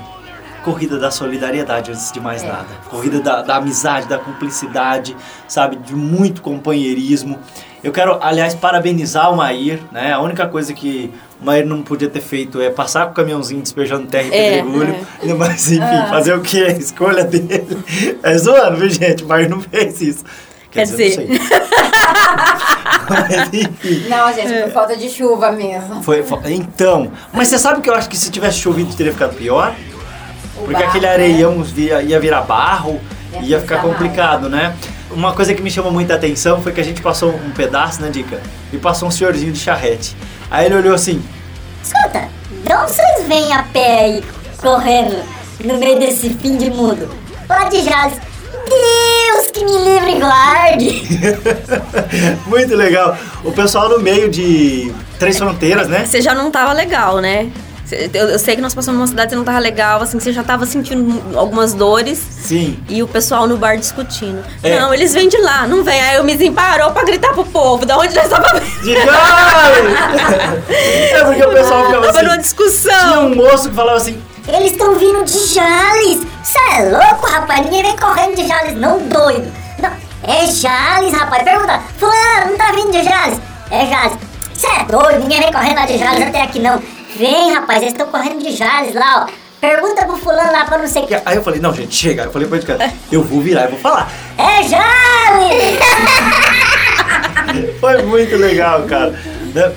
[0.64, 2.66] corrida da solidariedade antes de mais nada.
[2.88, 5.14] Corrida da, da amizade, da cumplicidade,
[5.46, 5.76] sabe?
[5.76, 7.38] De muito companheirismo.
[7.82, 10.12] Eu quero, aliás, parabenizar o Maír, né?
[10.12, 13.60] A única coisa que o Maír não podia ter feito é passar com o caminhãozinho
[13.60, 14.96] despejando terra e É, pedregulho.
[15.38, 16.62] Mas, enfim, fazer o que?
[16.64, 17.78] A escolha dele.
[18.22, 19.22] É zoando, viu, gente?
[19.22, 20.24] O Maír não fez isso.
[20.70, 21.40] Quer dizer- não sei.
[23.10, 24.08] Mas, enfim.
[24.08, 26.02] Não, gente, por falta de chuva mesmo.
[26.02, 29.36] Foi, foi- então, mas você sabe que eu acho que se tivesse chovido teria ficado
[29.36, 29.74] pior?
[30.56, 31.12] O Porque barro, aquele né?
[31.12, 33.00] areião via, ia virar barro,
[33.34, 34.74] Ia ia ficar complicado, né?
[35.10, 38.10] Uma coisa que me chamou muita atenção foi que a gente passou um pedaço, né,
[38.10, 38.40] Dica?
[38.72, 40.16] E passou um senhorzinho de charrete.
[40.50, 41.22] Aí ele olhou assim,
[41.82, 42.28] Escuta,
[42.64, 44.24] de onde vocês vêm a pé aí,
[44.58, 45.22] correndo
[45.64, 47.08] no meio desse fim de mundo?
[47.48, 48.14] Lá de Jales.
[48.66, 51.02] Deus que me livre e guarde!
[52.48, 53.16] muito legal.
[53.44, 56.06] O pessoal no meio de Três Fronteiras, né?
[56.06, 57.50] Você já não tava legal, né?
[58.12, 60.32] Eu, eu sei que nós passamos numa cidade que você não tava legal, assim, você
[60.32, 62.18] já tava sentindo algumas dores.
[62.18, 62.78] Sim.
[62.88, 64.44] E o pessoal no bar discutindo.
[64.62, 64.78] É.
[64.78, 66.00] Não, eles vêm de lá, não vem.
[66.00, 69.08] Aí o Mizinho parou pra gritar pro povo, da onde nós tava De Jales!
[71.12, 72.38] é porque o pessoal ficava Tava numa assim.
[72.38, 73.26] Tinha discussão.
[73.26, 76.20] um moço que falava assim, Eles estão vindo de Jales!
[76.42, 77.60] Cê é louco, rapaz?
[77.64, 79.50] Ninguém vem correndo de Jales, não, doido!
[79.80, 79.90] Não,
[80.22, 81.42] é Jales, rapaz!
[81.42, 83.40] Pergunta, fulano, não tá vindo de Jales?
[83.70, 84.18] É Jales.
[84.54, 85.20] Cê é doido?
[85.20, 86.80] Ninguém vem correndo lá de Jales até aqui, não!
[87.16, 89.44] Vem, rapaz, eles estão correndo de Jales lá, ó!
[89.60, 91.14] Pergunta pro fulano lá pra não sei o que.
[91.14, 92.22] Aí eu falei, não, gente, chega.
[92.22, 94.12] Aí eu falei pra ele, cara, eu vou virar e vou falar.
[94.36, 95.78] É Jales!
[97.80, 99.14] Foi muito legal, cara.
[99.54, 99.72] Né?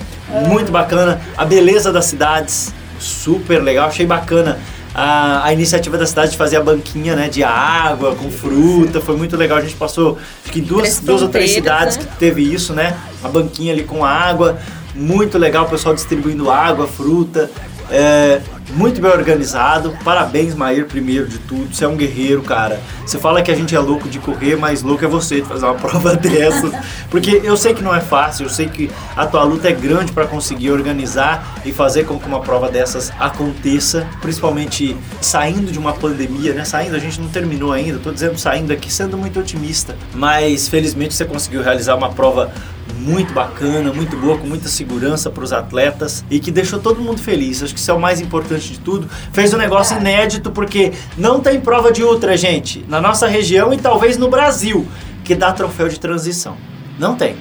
[0.47, 1.21] Muito bacana.
[1.37, 3.87] A beleza das cidades, super legal.
[3.87, 4.59] Achei bacana
[4.93, 8.99] a, a iniciativa da cidade de fazer a banquinha né, de água, com fruta.
[8.99, 9.59] Foi muito legal.
[9.59, 12.03] A gente passou, acho que em duas, duas ou três cidades né?
[12.03, 12.97] que teve isso, né?
[13.23, 14.57] A banquinha ali com água.
[14.97, 17.51] Muito legal o pessoal distribuindo água, fruta.
[17.89, 19.97] É, muito bem organizado.
[20.03, 21.73] Parabéns, Maír, primeiro de tudo.
[21.73, 22.79] Você é um guerreiro, cara.
[23.05, 25.65] Você fala que a gente é louco de correr, mas louco é você de fazer
[25.65, 26.71] uma prova dessas.
[27.09, 30.11] Porque eu sei que não é fácil, eu sei que a tua luta é grande
[30.11, 35.93] para conseguir organizar e fazer com que uma prova dessas aconteça, principalmente saindo de uma
[35.93, 36.65] pandemia, né?
[36.65, 41.13] Saindo, a gente não terminou ainda, tô dizendo saindo aqui sendo muito otimista, mas felizmente
[41.13, 42.51] você conseguiu realizar uma prova
[42.97, 47.21] muito bacana, muito boa, com muita segurança para os atletas e que deixou todo mundo
[47.21, 47.63] feliz.
[47.63, 49.09] Acho que isso é o mais importante de tudo.
[49.31, 53.77] Fez um negócio inédito porque não tem prova de ultra, gente, na nossa região e
[53.77, 54.87] talvez no Brasil,
[55.23, 56.57] que dá troféu de transição.
[56.97, 57.35] Não tem.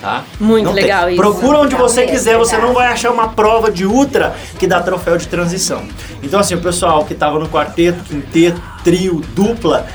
[0.00, 0.22] Tá?
[0.38, 0.84] Muito Não tem.
[0.84, 1.20] legal isso.
[1.20, 4.64] Procura onde Legal você mesmo, quiser, você não vai achar uma prova de ultra que
[4.66, 5.82] dá troféu de transição.
[6.22, 9.88] Então, assim, o pessoal que estava no quarteto, quinteto, trio, dupla,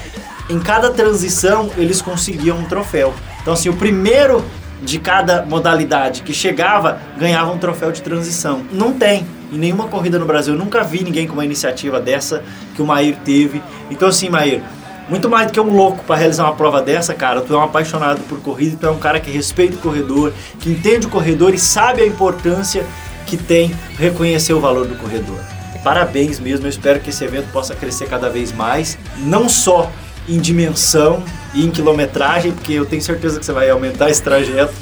[0.49, 3.13] em cada transição eles conseguiam um troféu.
[3.41, 4.43] Então, assim, o primeiro
[4.81, 8.63] de cada modalidade que chegava ganhava um troféu de transição.
[8.71, 10.53] Não tem em nenhuma corrida no Brasil.
[10.53, 12.43] Eu nunca vi ninguém com uma iniciativa dessa
[12.75, 13.61] que o Maír teve.
[13.89, 14.61] Então, assim, Maír,
[15.07, 17.41] muito mais do que um louco para realizar uma prova dessa, cara.
[17.41, 20.69] Tu é um apaixonado por corrida, tu é um cara que respeita o corredor, que
[20.69, 22.85] entende o corredor e sabe a importância
[23.25, 25.39] que tem reconhecer o valor do corredor.
[25.83, 29.91] Parabéns mesmo, eu espero que esse evento possa crescer cada vez mais, não só
[30.27, 34.73] em dimensão e em quilometragem, porque eu tenho certeza que você vai aumentar esse trajeto.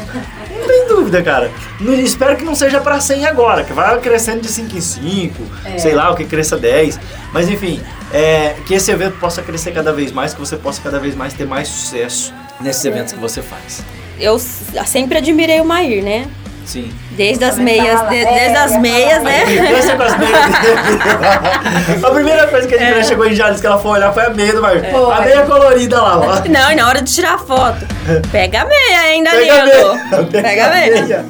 [0.50, 1.52] Não tem dúvida, cara.
[1.80, 5.44] Não- espero que não seja para 100 agora, que vai crescendo de 5 em 5,
[5.78, 7.00] sei lá, o que cresça 10.
[7.34, 7.82] Mas enfim,
[8.14, 11.34] é, que esse evento possa crescer cada vez mais, que você possa cada vez mais
[11.34, 13.82] ter mais sucesso nesses eventos que você faz.
[14.20, 14.38] Eu
[14.86, 16.28] sempre admirei o Maír, né?
[16.66, 16.92] Sim.
[17.12, 19.44] Desde as meias, de- É, desde as ia meias, né?
[19.44, 20.40] É com as meias.
[22.04, 24.30] a primeira coisa que a gente chegou em Jales que ela foi olhar foi a
[24.30, 24.84] meia do Maio.
[24.90, 25.14] Foi.
[25.14, 26.36] A meia colorida lá, ó.
[26.50, 27.86] Não, e na hora de tirar foto,
[28.32, 30.30] pega a meia ainda, Pega a lindo.
[30.32, 30.44] meia.
[30.44, 31.26] Pega a meia.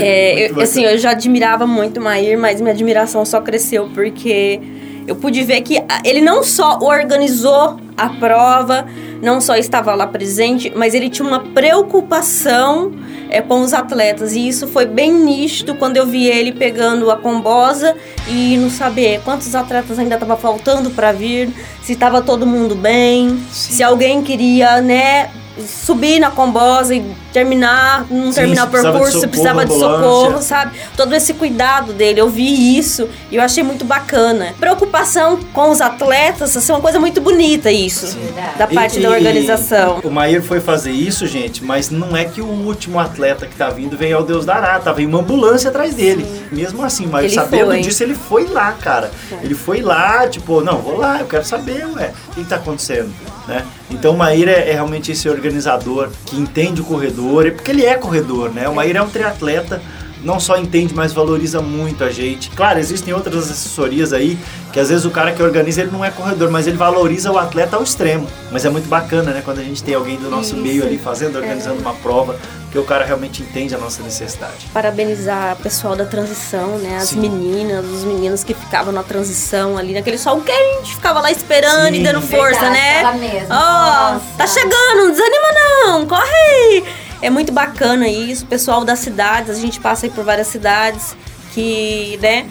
[0.00, 3.90] É, Muito eu, assim, eu já admirava muito o Maír, mas minha admiração só cresceu
[3.94, 4.60] porque
[5.06, 8.86] eu pude ver que a- ele não só organizou a prova,
[9.22, 12.92] não só estava lá presente, mas ele tinha uma preocupação
[13.30, 14.34] é, com os atletas.
[14.34, 17.96] E isso foi bem nítido quando eu vi ele pegando a combosa
[18.28, 21.48] e não saber quantos atletas ainda estava faltando para vir,
[21.82, 23.72] se estava todo mundo bem, Sim.
[23.74, 29.04] se alguém queria, né, subir na combosa e terminar, não Sim, terminar o precisava de
[29.04, 29.98] percurso, socorro, precisava de ambulância.
[30.02, 30.78] socorro, sabe?
[30.96, 34.54] Todo esse cuidado dele, eu vi isso e eu achei muito bacana.
[34.60, 38.20] Preocupação com os atletas, assim, uma coisa muito bonita isso, Sim.
[38.58, 40.00] Da parte E- da e- organização.
[40.04, 43.68] O Maier foi fazer isso, gente, mas não é que o último atleta que tá
[43.70, 46.26] vindo vem ao Deus dará, tá vem uma ambulância atrás dele.
[46.50, 47.80] Mesmo assim, mas Ele sabendo foi.
[47.80, 49.10] disso, ele foi lá, cara.
[49.42, 52.56] Ele foi lá, tipo, não, vou lá, eu quero saber, ué, o que, que tá
[52.56, 53.10] acontecendo,
[53.48, 53.64] né?
[53.90, 57.84] Então o Maíra é, é realmente esse organizador que entende o corredor, e- porque ele
[57.84, 58.68] é corredor, né?
[58.68, 59.80] O Maíra é um triatleta,
[60.22, 62.50] não só entende, mas valoriza muito a gente.
[62.50, 64.38] Claro, existem outras assessorias aí,
[64.72, 67.38] que às vezes o cara que organiza, ele não é corredor, mas ele valoriza o
[67.38, 68.26] atleta ao extremo.
[68.50, 69.42] Mas é muito bacana, né?
[69.44, 70.56] Quando a gente tem alguém do nosso Isso.
[70.62, 72.36] meio ali fazendo, organizando uma prova,
[72.70, 74.66] que o cara realmente entende a nossa necessidade.
[74.72, 76.96] Parabenizar o pessoal da transição, né?
[76.96, 77.20] As Sim.
[77.20, 82.00] meninas, os meninos que ficavam na transição ali, naquele sol quente, ficava lá esperando Sim.
[82.00, 83.00] e dando força, Verdade, né?
[83.00, 83.54] ela mesma.
[83.54, 84.24] Ó, Nossa.
[84.38, 85.48] tá chegando, não desanima
[85.84, 86.84] não, corre aí.
[87.22, 91.16] É muito bacana isso, o pessoal das cidades, a gente passa por várias cidades
[91.54, 92.50] que, né,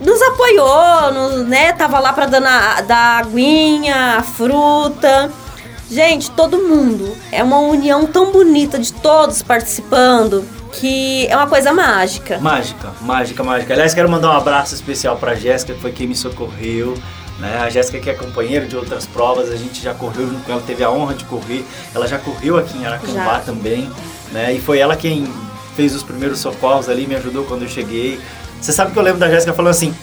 [0.00, 5.30] nos apoiou, nos, né, tava lá pra dar, dar aguinha, fruta.
[5.90, 7.16] Gente, todo mundo.
[7.32, 12.38] É uma união tão bonita de todos participando que é uma coisa mágica.
[12.38, 13.72] Mágica, mágica, mágica.
[13.72, 16.94] Aliás, quero mandar um abraço especial pra Jéssica, que foi quem me socorreu.
[17.38, 17.60] Né?
[17.60, 20.62] A Jéssica que é companheira de outras provas, a gente já correu junto com ela,
[20.66, 21.64] teve a honra de correr.
[21.94, 23.40] Ela já correu aqui em Aracambá Já.
[23.40, 23.88] também,
[24.32, 24.52] né?
[24.52, 25.26] E foi ela quem
[25.76, 28.20] fez os primeiros socorros ali, me ajudou quando eu cheguei.
[28.60, 29.94] Você sabe que eu lembro da Jéssica falando assim: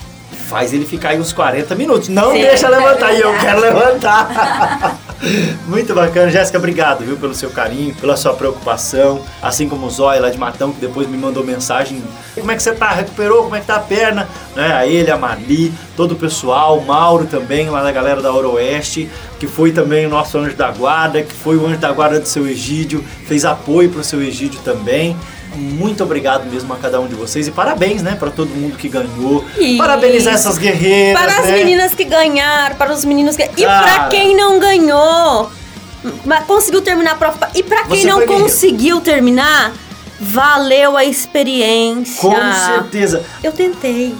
[0.48, 2.42] faz ele ficar aí uns 40 minutos, não Sim.
[2.42, 4.98] deixa levantar, e eu quero levantar.
[5.68, 10.22] Muito bacana, Jéssica, obrigado, viu, pelo seu carinho, pela sua preocupação, assim como o Zóia
[10.22, 13.56] lá de Matão, que depois me mandou mensagem, como é que você tá, recuperou, como
[13.56, 17.26] é que tá a perna, né, a ele, a Marli, todo o pessoal, o Mauro
[17.26, 21.34] também, lá da galera da Oroeste, que foi também o nosso anjo da guarda, que
[21.34, 25.16] foi o anjo da guarda do seu Egídio, fez apoio pro seu Egídio também,
[25.56, 28.88] muito obrigado mesmo a cada um de vocês e parabéns, né, para todo mundo que
[28.90, 29.78] ganhou, Isso.
[29.78, 31.52] parabenizar essas guerreiras, Para as né?
[31.58, 33.44] meninas que ganharam, para os meninos que.
[33.44, 35.50] E para quem não ganhou,
[36.26, 37.50] mas conseguiu terminar a prova.
[37.56, 38.44] E para quem Você não guerreiro.
[38.44, 39.74] conseguiu terminar,
[40.20, 42.22] valeu a experiência.
[42.22, 43.24] Com certeza.
[43.44, 44.16] Eu tentei.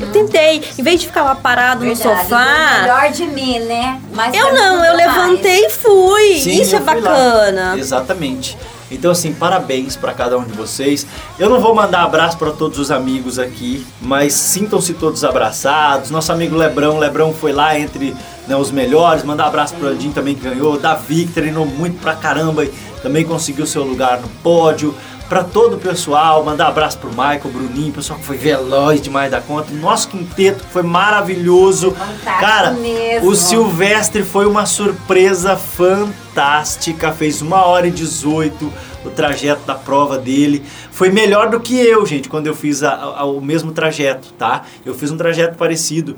[0.00, 0.62] Eu tentei.
[0.78, 2.44] Em vez de ficar lá parado no Verdade, sofá.
[2.72, 4.00] deu melhor de mim, né?
[4.12, 5.06] Mas Eu não, eu mais.
[5.06, 6.40] levantei e fui.
[6.40, 7.10] Sim, Isso é fui lá.
[7.10, 7.74] bacana.
[7.78, 8.58] Exatamente.
[8.90, 11.06] Então assim, parabéns para cada um de vocês.
[11.38, 16.10] Eu não vou mandar abraço para todos os amigos aqui, mas sintam-se todos abraçados.
[16.10, 18.14] Nosso amigo Lebrão, Lebrão foi lá entre
[18.46, 19.24] né, os melhores.
[19.24, 22.72] Mandar abraço pro Andinho também que ganhou, Davi que treinou muito pra caramba e
[23.02, 24.94] também conseguiu seu lugar no pódio.
[25.28, 29.40] Pra todo o pessoal, mandar abraço pro Michael, Bruninho, pessoal que foi veloz demais da
[29.40, 29.72] conta.
[29.72, 31.90] Nosso quinteto foi maravilhoso.
[31.90, 33.28] Fantástico Cara, mesmo.
[33.28, 37.10] o Silvestre foi uma surpresa fantástica.
[37.12, 38.72] Fez uma hora e 18
[39.04, 40.64] o trajeto da prova dele.
[40.92, 44.62] Foi melhor do que eu, gente, quando eu fiz a- a- o mesmo trajeto, tá?
[44.84, 46.16] Eu fiz um trajeto parecido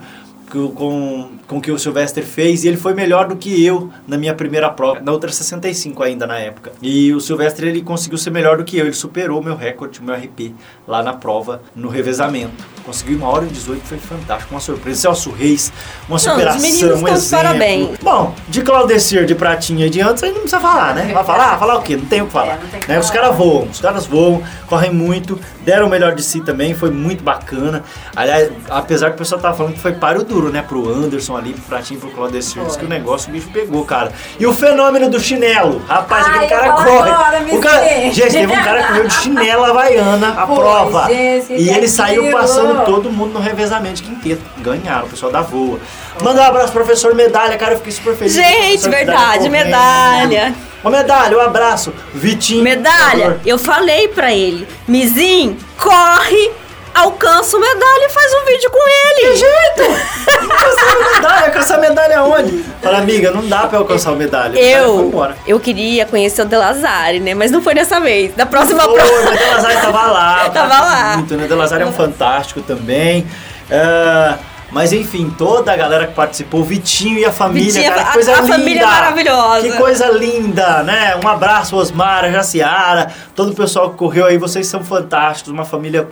[0.51, 3.91] com, com, com o que o Sylvester fez e ele foi melhor do que eu
[4.07, 6.73] na minha primeira prova, na outra 65 ainda na época.
[6.83, 10.01] E o Sylvester ele conseguiu ser melhor do que eu, ele superou o meu recorde,
[10.01, 10.55] o meu RP
[10.87, 12.65] lá na prova, no revezamento.
[12.85, 14.99] Conseguiu uma hora e 18, foi fantástico, uma surpresa.
[15.01, 15.71] Celso Reis,
[16.09, 17.31] uma os superação, meninos um exemplo.
[17.31, 17.99] parabéns.
[18.03, 21.13] Bom, de Claudecir, de Pratinha e de antes, aí não precisa falar, né?
[21.13, 21.59] Vai falar?
[21.59, 21.97] Falar o quê?
[21.97, 22.55] Não tem o que falar.
[22.55, 22.99] É, não tem o que Né?
[22.99, 23.21] Os falar.
[23.21, 27.23] caras voam, os caras voam, correm muito, deram o melhor de si também, foi muito
[27.23, 27.85] bacana.
[28.17, 30.63] Aliás, apesar que o pessoal tava falando que foi páreo duro, né?
[30.63, 32.63] Pro Anderson ali, pro Pratinho e pro Claudecir.
[32.65, 34.13] Diz que o negócio o bicho pegou, cara.
[34.39, 35.83] E o fenômeno do chinelo.
[35.87, 37.11] Rapaz, Ai, aquele cara corre.
[37.11, 37.79] agora, o cara...
[37.81, 38.13] sei.
[38.13, 41.07] Gente, teve um cara que correu de chinela havaiana a prova.
[41.09, 44.43] gente, e ele saiu passando todo mundo no revezamento de quinteto.
[44.59, 45.79] Ganharam, o pessoal da voa.
[46.23, 48.33] Manda um abraço, professor Medalha, cara, eu fiquei super feliz.
[48.35, 50.55] Gente, verdade, medalha.
[50.83, 51.93] Ô, medalha, um abraço.
[52.15, 52.63] Vitinho.
[52.63, 56.51] Medalha, eu falei pra ele, Mizinho, corre,
[56.95, 59.31] alcança o medalha e faz um vídeo com ele.
[59.31, 60.09] Que jeito?
[60.41, 62.65] Alcançar a medalha, alcançar a medalha onde?
[62.83, 64.47] Fala, amiga, não dá pra alcançar a medalha.
[64.47, 67.35] A medalha foi Eu, eu queria conhecer o Delazare, né?
[67.35, 68.35] Mas não foi dessa vez.
[68.35, 69.13] Da próxima Pô, prova.
[69.25, 70.51] mas Delazar tava lá.
[70.51, 71.17] Tava lá.
[71.19, 71.47] Muito, né?
[71.47, 73.27] Delazar é um fantástico também.
[73.71, 74.39] Ah,
[74.71, 78.09] mas enfim, toda a galera que participou, o Vitinho e a família, Vitinho, cara, que
[78.09, 78.53] a- coisa a linda.
[78.55, 79.63] família maravilhosa.
[79.63, 81.19] Que coisa linda, né?
[81.25, 86.07] Um abraço, Osmar, Jaciara, todo o pessoal que correu aí, vocês são fantásticos, uma família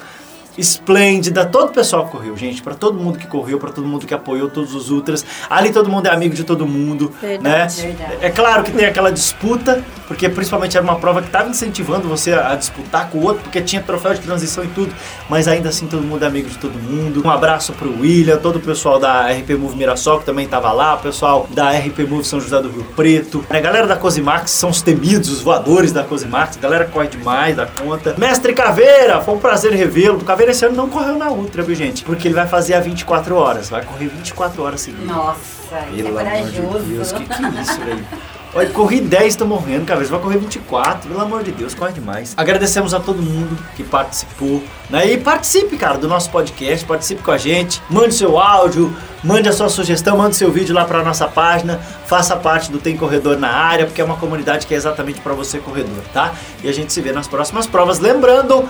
[0.59, 4.07] esplêndida, todo o pessoal que correu, gente, pra todo mundo que correu, pra todo mundo
[4.07, 5.25] que apoiou, todos os ultras.
[5.49, 7.89] Ali todo mundo é amigo de todo mundo, Verdade, né?
[7.97, 8.17] verdade.
[8.21, 12.33] É claro que tem aquela disputa, porque principalmente era uma prova que estava incentivando você
[12.33, 14.93] a, disputar com o outro, porque tinha troféu de transição e tudo,
[15.29, 17.23] mas ainda assim todo mundo é amigo de todo mundo.
[17.25, 20.95] Um abraço pro William, todo o pessoal da RP Move Mirassol que também estava lá,
[20.95, 23.45] o pessoal da RP Move São José do Rio Preto.
[23.51, 27.57] A galera da Cosimax são os temidos, os voadores da Cosimax, a galera corre demais
[27.57, 28.15] da conta.
[28.19, 30.19] Mestre Caveira, foi um prazer revê-lo.
[30.19, 32.05] O Esse ano não correu na Ultra, viu gente?
[32.05, 35.07] Porque ele vai fazer a 24 horas, vai correr 24 horas seguidas.
[35.07, 36.85] Nossa, isso é Pelo amor de corajoso.
[36.85, 38.07] Deus, que que é isso, velho?
[38.57, 40.03] Olha, corri 10, tô morrendo, cara.
[40.03, 42.33] Você vai correr 24, pelo amor de Deus, corre demais.
[42.39, 44.63] Agradecemos a todo mundo que participou.
[44.89, 45.13] Né?
[45.13, 47.83] E participe, cara, do nosso podcast, participe com a gente.
[47.91, 51.79] Mande seu áudio, mande a sua sugestão, mande seu vídeo lá pra nossa página.
[52.07, 55.35] Faça parte do Tem Corredor na área, porque é uma comunidade que é exatamente pra
[55.35, 56.33] você, corredor, tá?
[56.65, 57.99] E a gente se vê nas próximas provas.
[57.99, 58.67] Lembrando,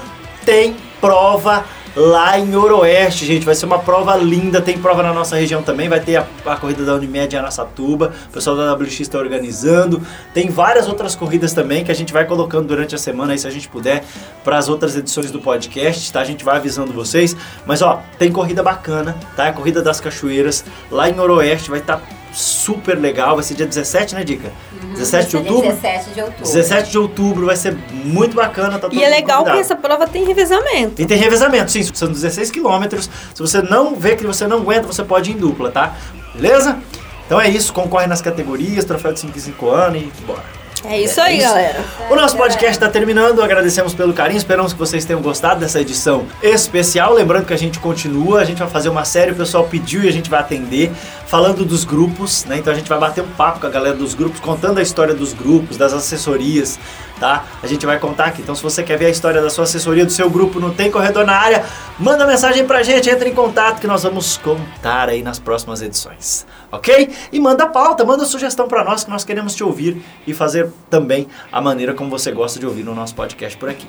[0.47, 1.64] tem prova
[1.97, 3.44] lá em Oroeste, gente.
[3.44, 4.62] Vai ser uma prova linda.
[4.62, 5.88] Tem prova na nossa região também.
[5.88, 8.12] Vai ter a, a corrida da Unimed em Araçatuba.
[8.28, 10.01] O pessoal da WX está organizando.
[10.32, 13.47] Tem várias outras corridas também que a gente vai colocando durante a semana aí, se
[13.47, 14.05] a gente puder,
[14.44, 16.20] para as outras edições do podcast, tá?
[16.20, 17.36] A gente vai avisando vocês.
[17.66, 19.49] Mas ó, tem corrida bacana, tá?
[19.49, 21.70] A corrida das cachoeiras lá em Oroeste.
[21.70, 22.01] Vai estar
[22.37, 23.34] super legal.
[23.34, 24.53] Vai ser dia 17, né, Dica?
[24.93, 25.62] 17 de outubro?
[25.62, 26.45] 17 de outubro.
[26.45, 28.72] 17 de outubro vai ser muito bacana.
[28.72, 29.61] Tá todo E é legal que convidado.
[29.61, 31.01] essa prova tem revezamento.
[31.01, 33.09] E tem revezamento, sim, são 16 quilômetros.
[33.34, 35.95] Se você não vê que você não aguenta, você pode ir em dupla, tá?
[36.34, 36.78] Beleza?
[37.26, 40.45] Então é isso, concorre nas categorias, troféu de 5 em 5 anos e bora.
[40.89, 41.49] É isso aí, isso.
[41.49, 41.84] galera.
[42.09, 46.26] O nosso podcast está terminando, agradecemos pelo carinho, esperamos que vocês tenham gostado dessa edição
[46.43, 47.12] especial.
[47.12, 50.09] Lembrando que a gente continua, a gente vai fazer uma série, o pessoal pediu e
[50.09, 50.93] a gente vai atender,
[51.26, 52.59] falando dos grupos, né?
[52.59, 55.14] Então a gente vai bater um papo com a galera dos grupos, contando a história
[55.14, 56.78] dos grupos, das assessorias,
[57.19, 57.45] tá?
[57.62, 58.43] A gente vai contar aqui.
[58.43, 60.91] Então se você quer ver a história da sua assessoria, do seu grupo, não tem
[60.91, 61.64] corredor na área,
[61.99, 66.47] manda mensagem pra gente, entra em contato que nós vamos contar aí nas próximas edições,
[66.71, 67.11] ok?
[67.33, 71.27] E manda pauta, manda sugestão pra nós que nós queremos te ouvir e fazer também
[71.51, 73.87] a maneira como você gosta de ouvir no nosso podcast por aqui.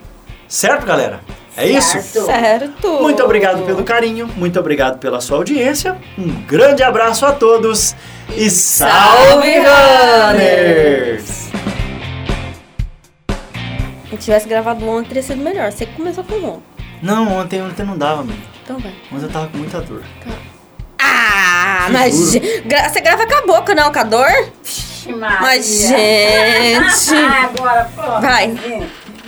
[0.47, 1.19] Certo, galera?
[1.57, 1.91] É isso?
[2.01, 2.25] Certo.
[2.25, 3.01] Certo.
[3.01, 5.97] Muito obrigado pelo carinho, muito obrigado pela sua audiência.
[6.17, 7.93] Um grande abraço a todos
[8.35, 11.36] e salve runners!
[14.09, 15.71] Se eu tivesse gravado ontem, teria sido melhor.
[15.71, 16.63] Você que começou com ontem.
[17.01, 18.39] Não, ontem, ontem não dava, amigo.
[18.63, 18.93] Então vai.
[19.11, 20.03] Ontem eu tava com muita dor.
[20.99, 22.35] Ah, Te mas
[22.65, 24.27] gra- você grava com a boca, não, com a dor?
[24.63, 25.37] Vixe, Maria.
[25.41, 27.15] Mas, gente.
[27.15, 28.21] Ah, Agora, pô.
[28.21, 28.55] Vai.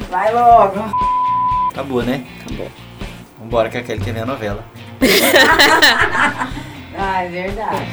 [0.09, 0.83] Vai logo.
[1.71, 2.23] Acabou, né?
[2.41, 2.67] Acabou.
[3.39, 4.63] Vambora que a Kelly quer ver a novela.
[7.01, 7.85] Ah, é verdade.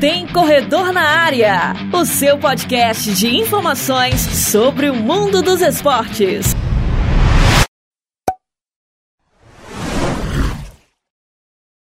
[0.00, 6.54] Tem Corredor na Área, o seu podcast de informações sobre o mundo dos esportes.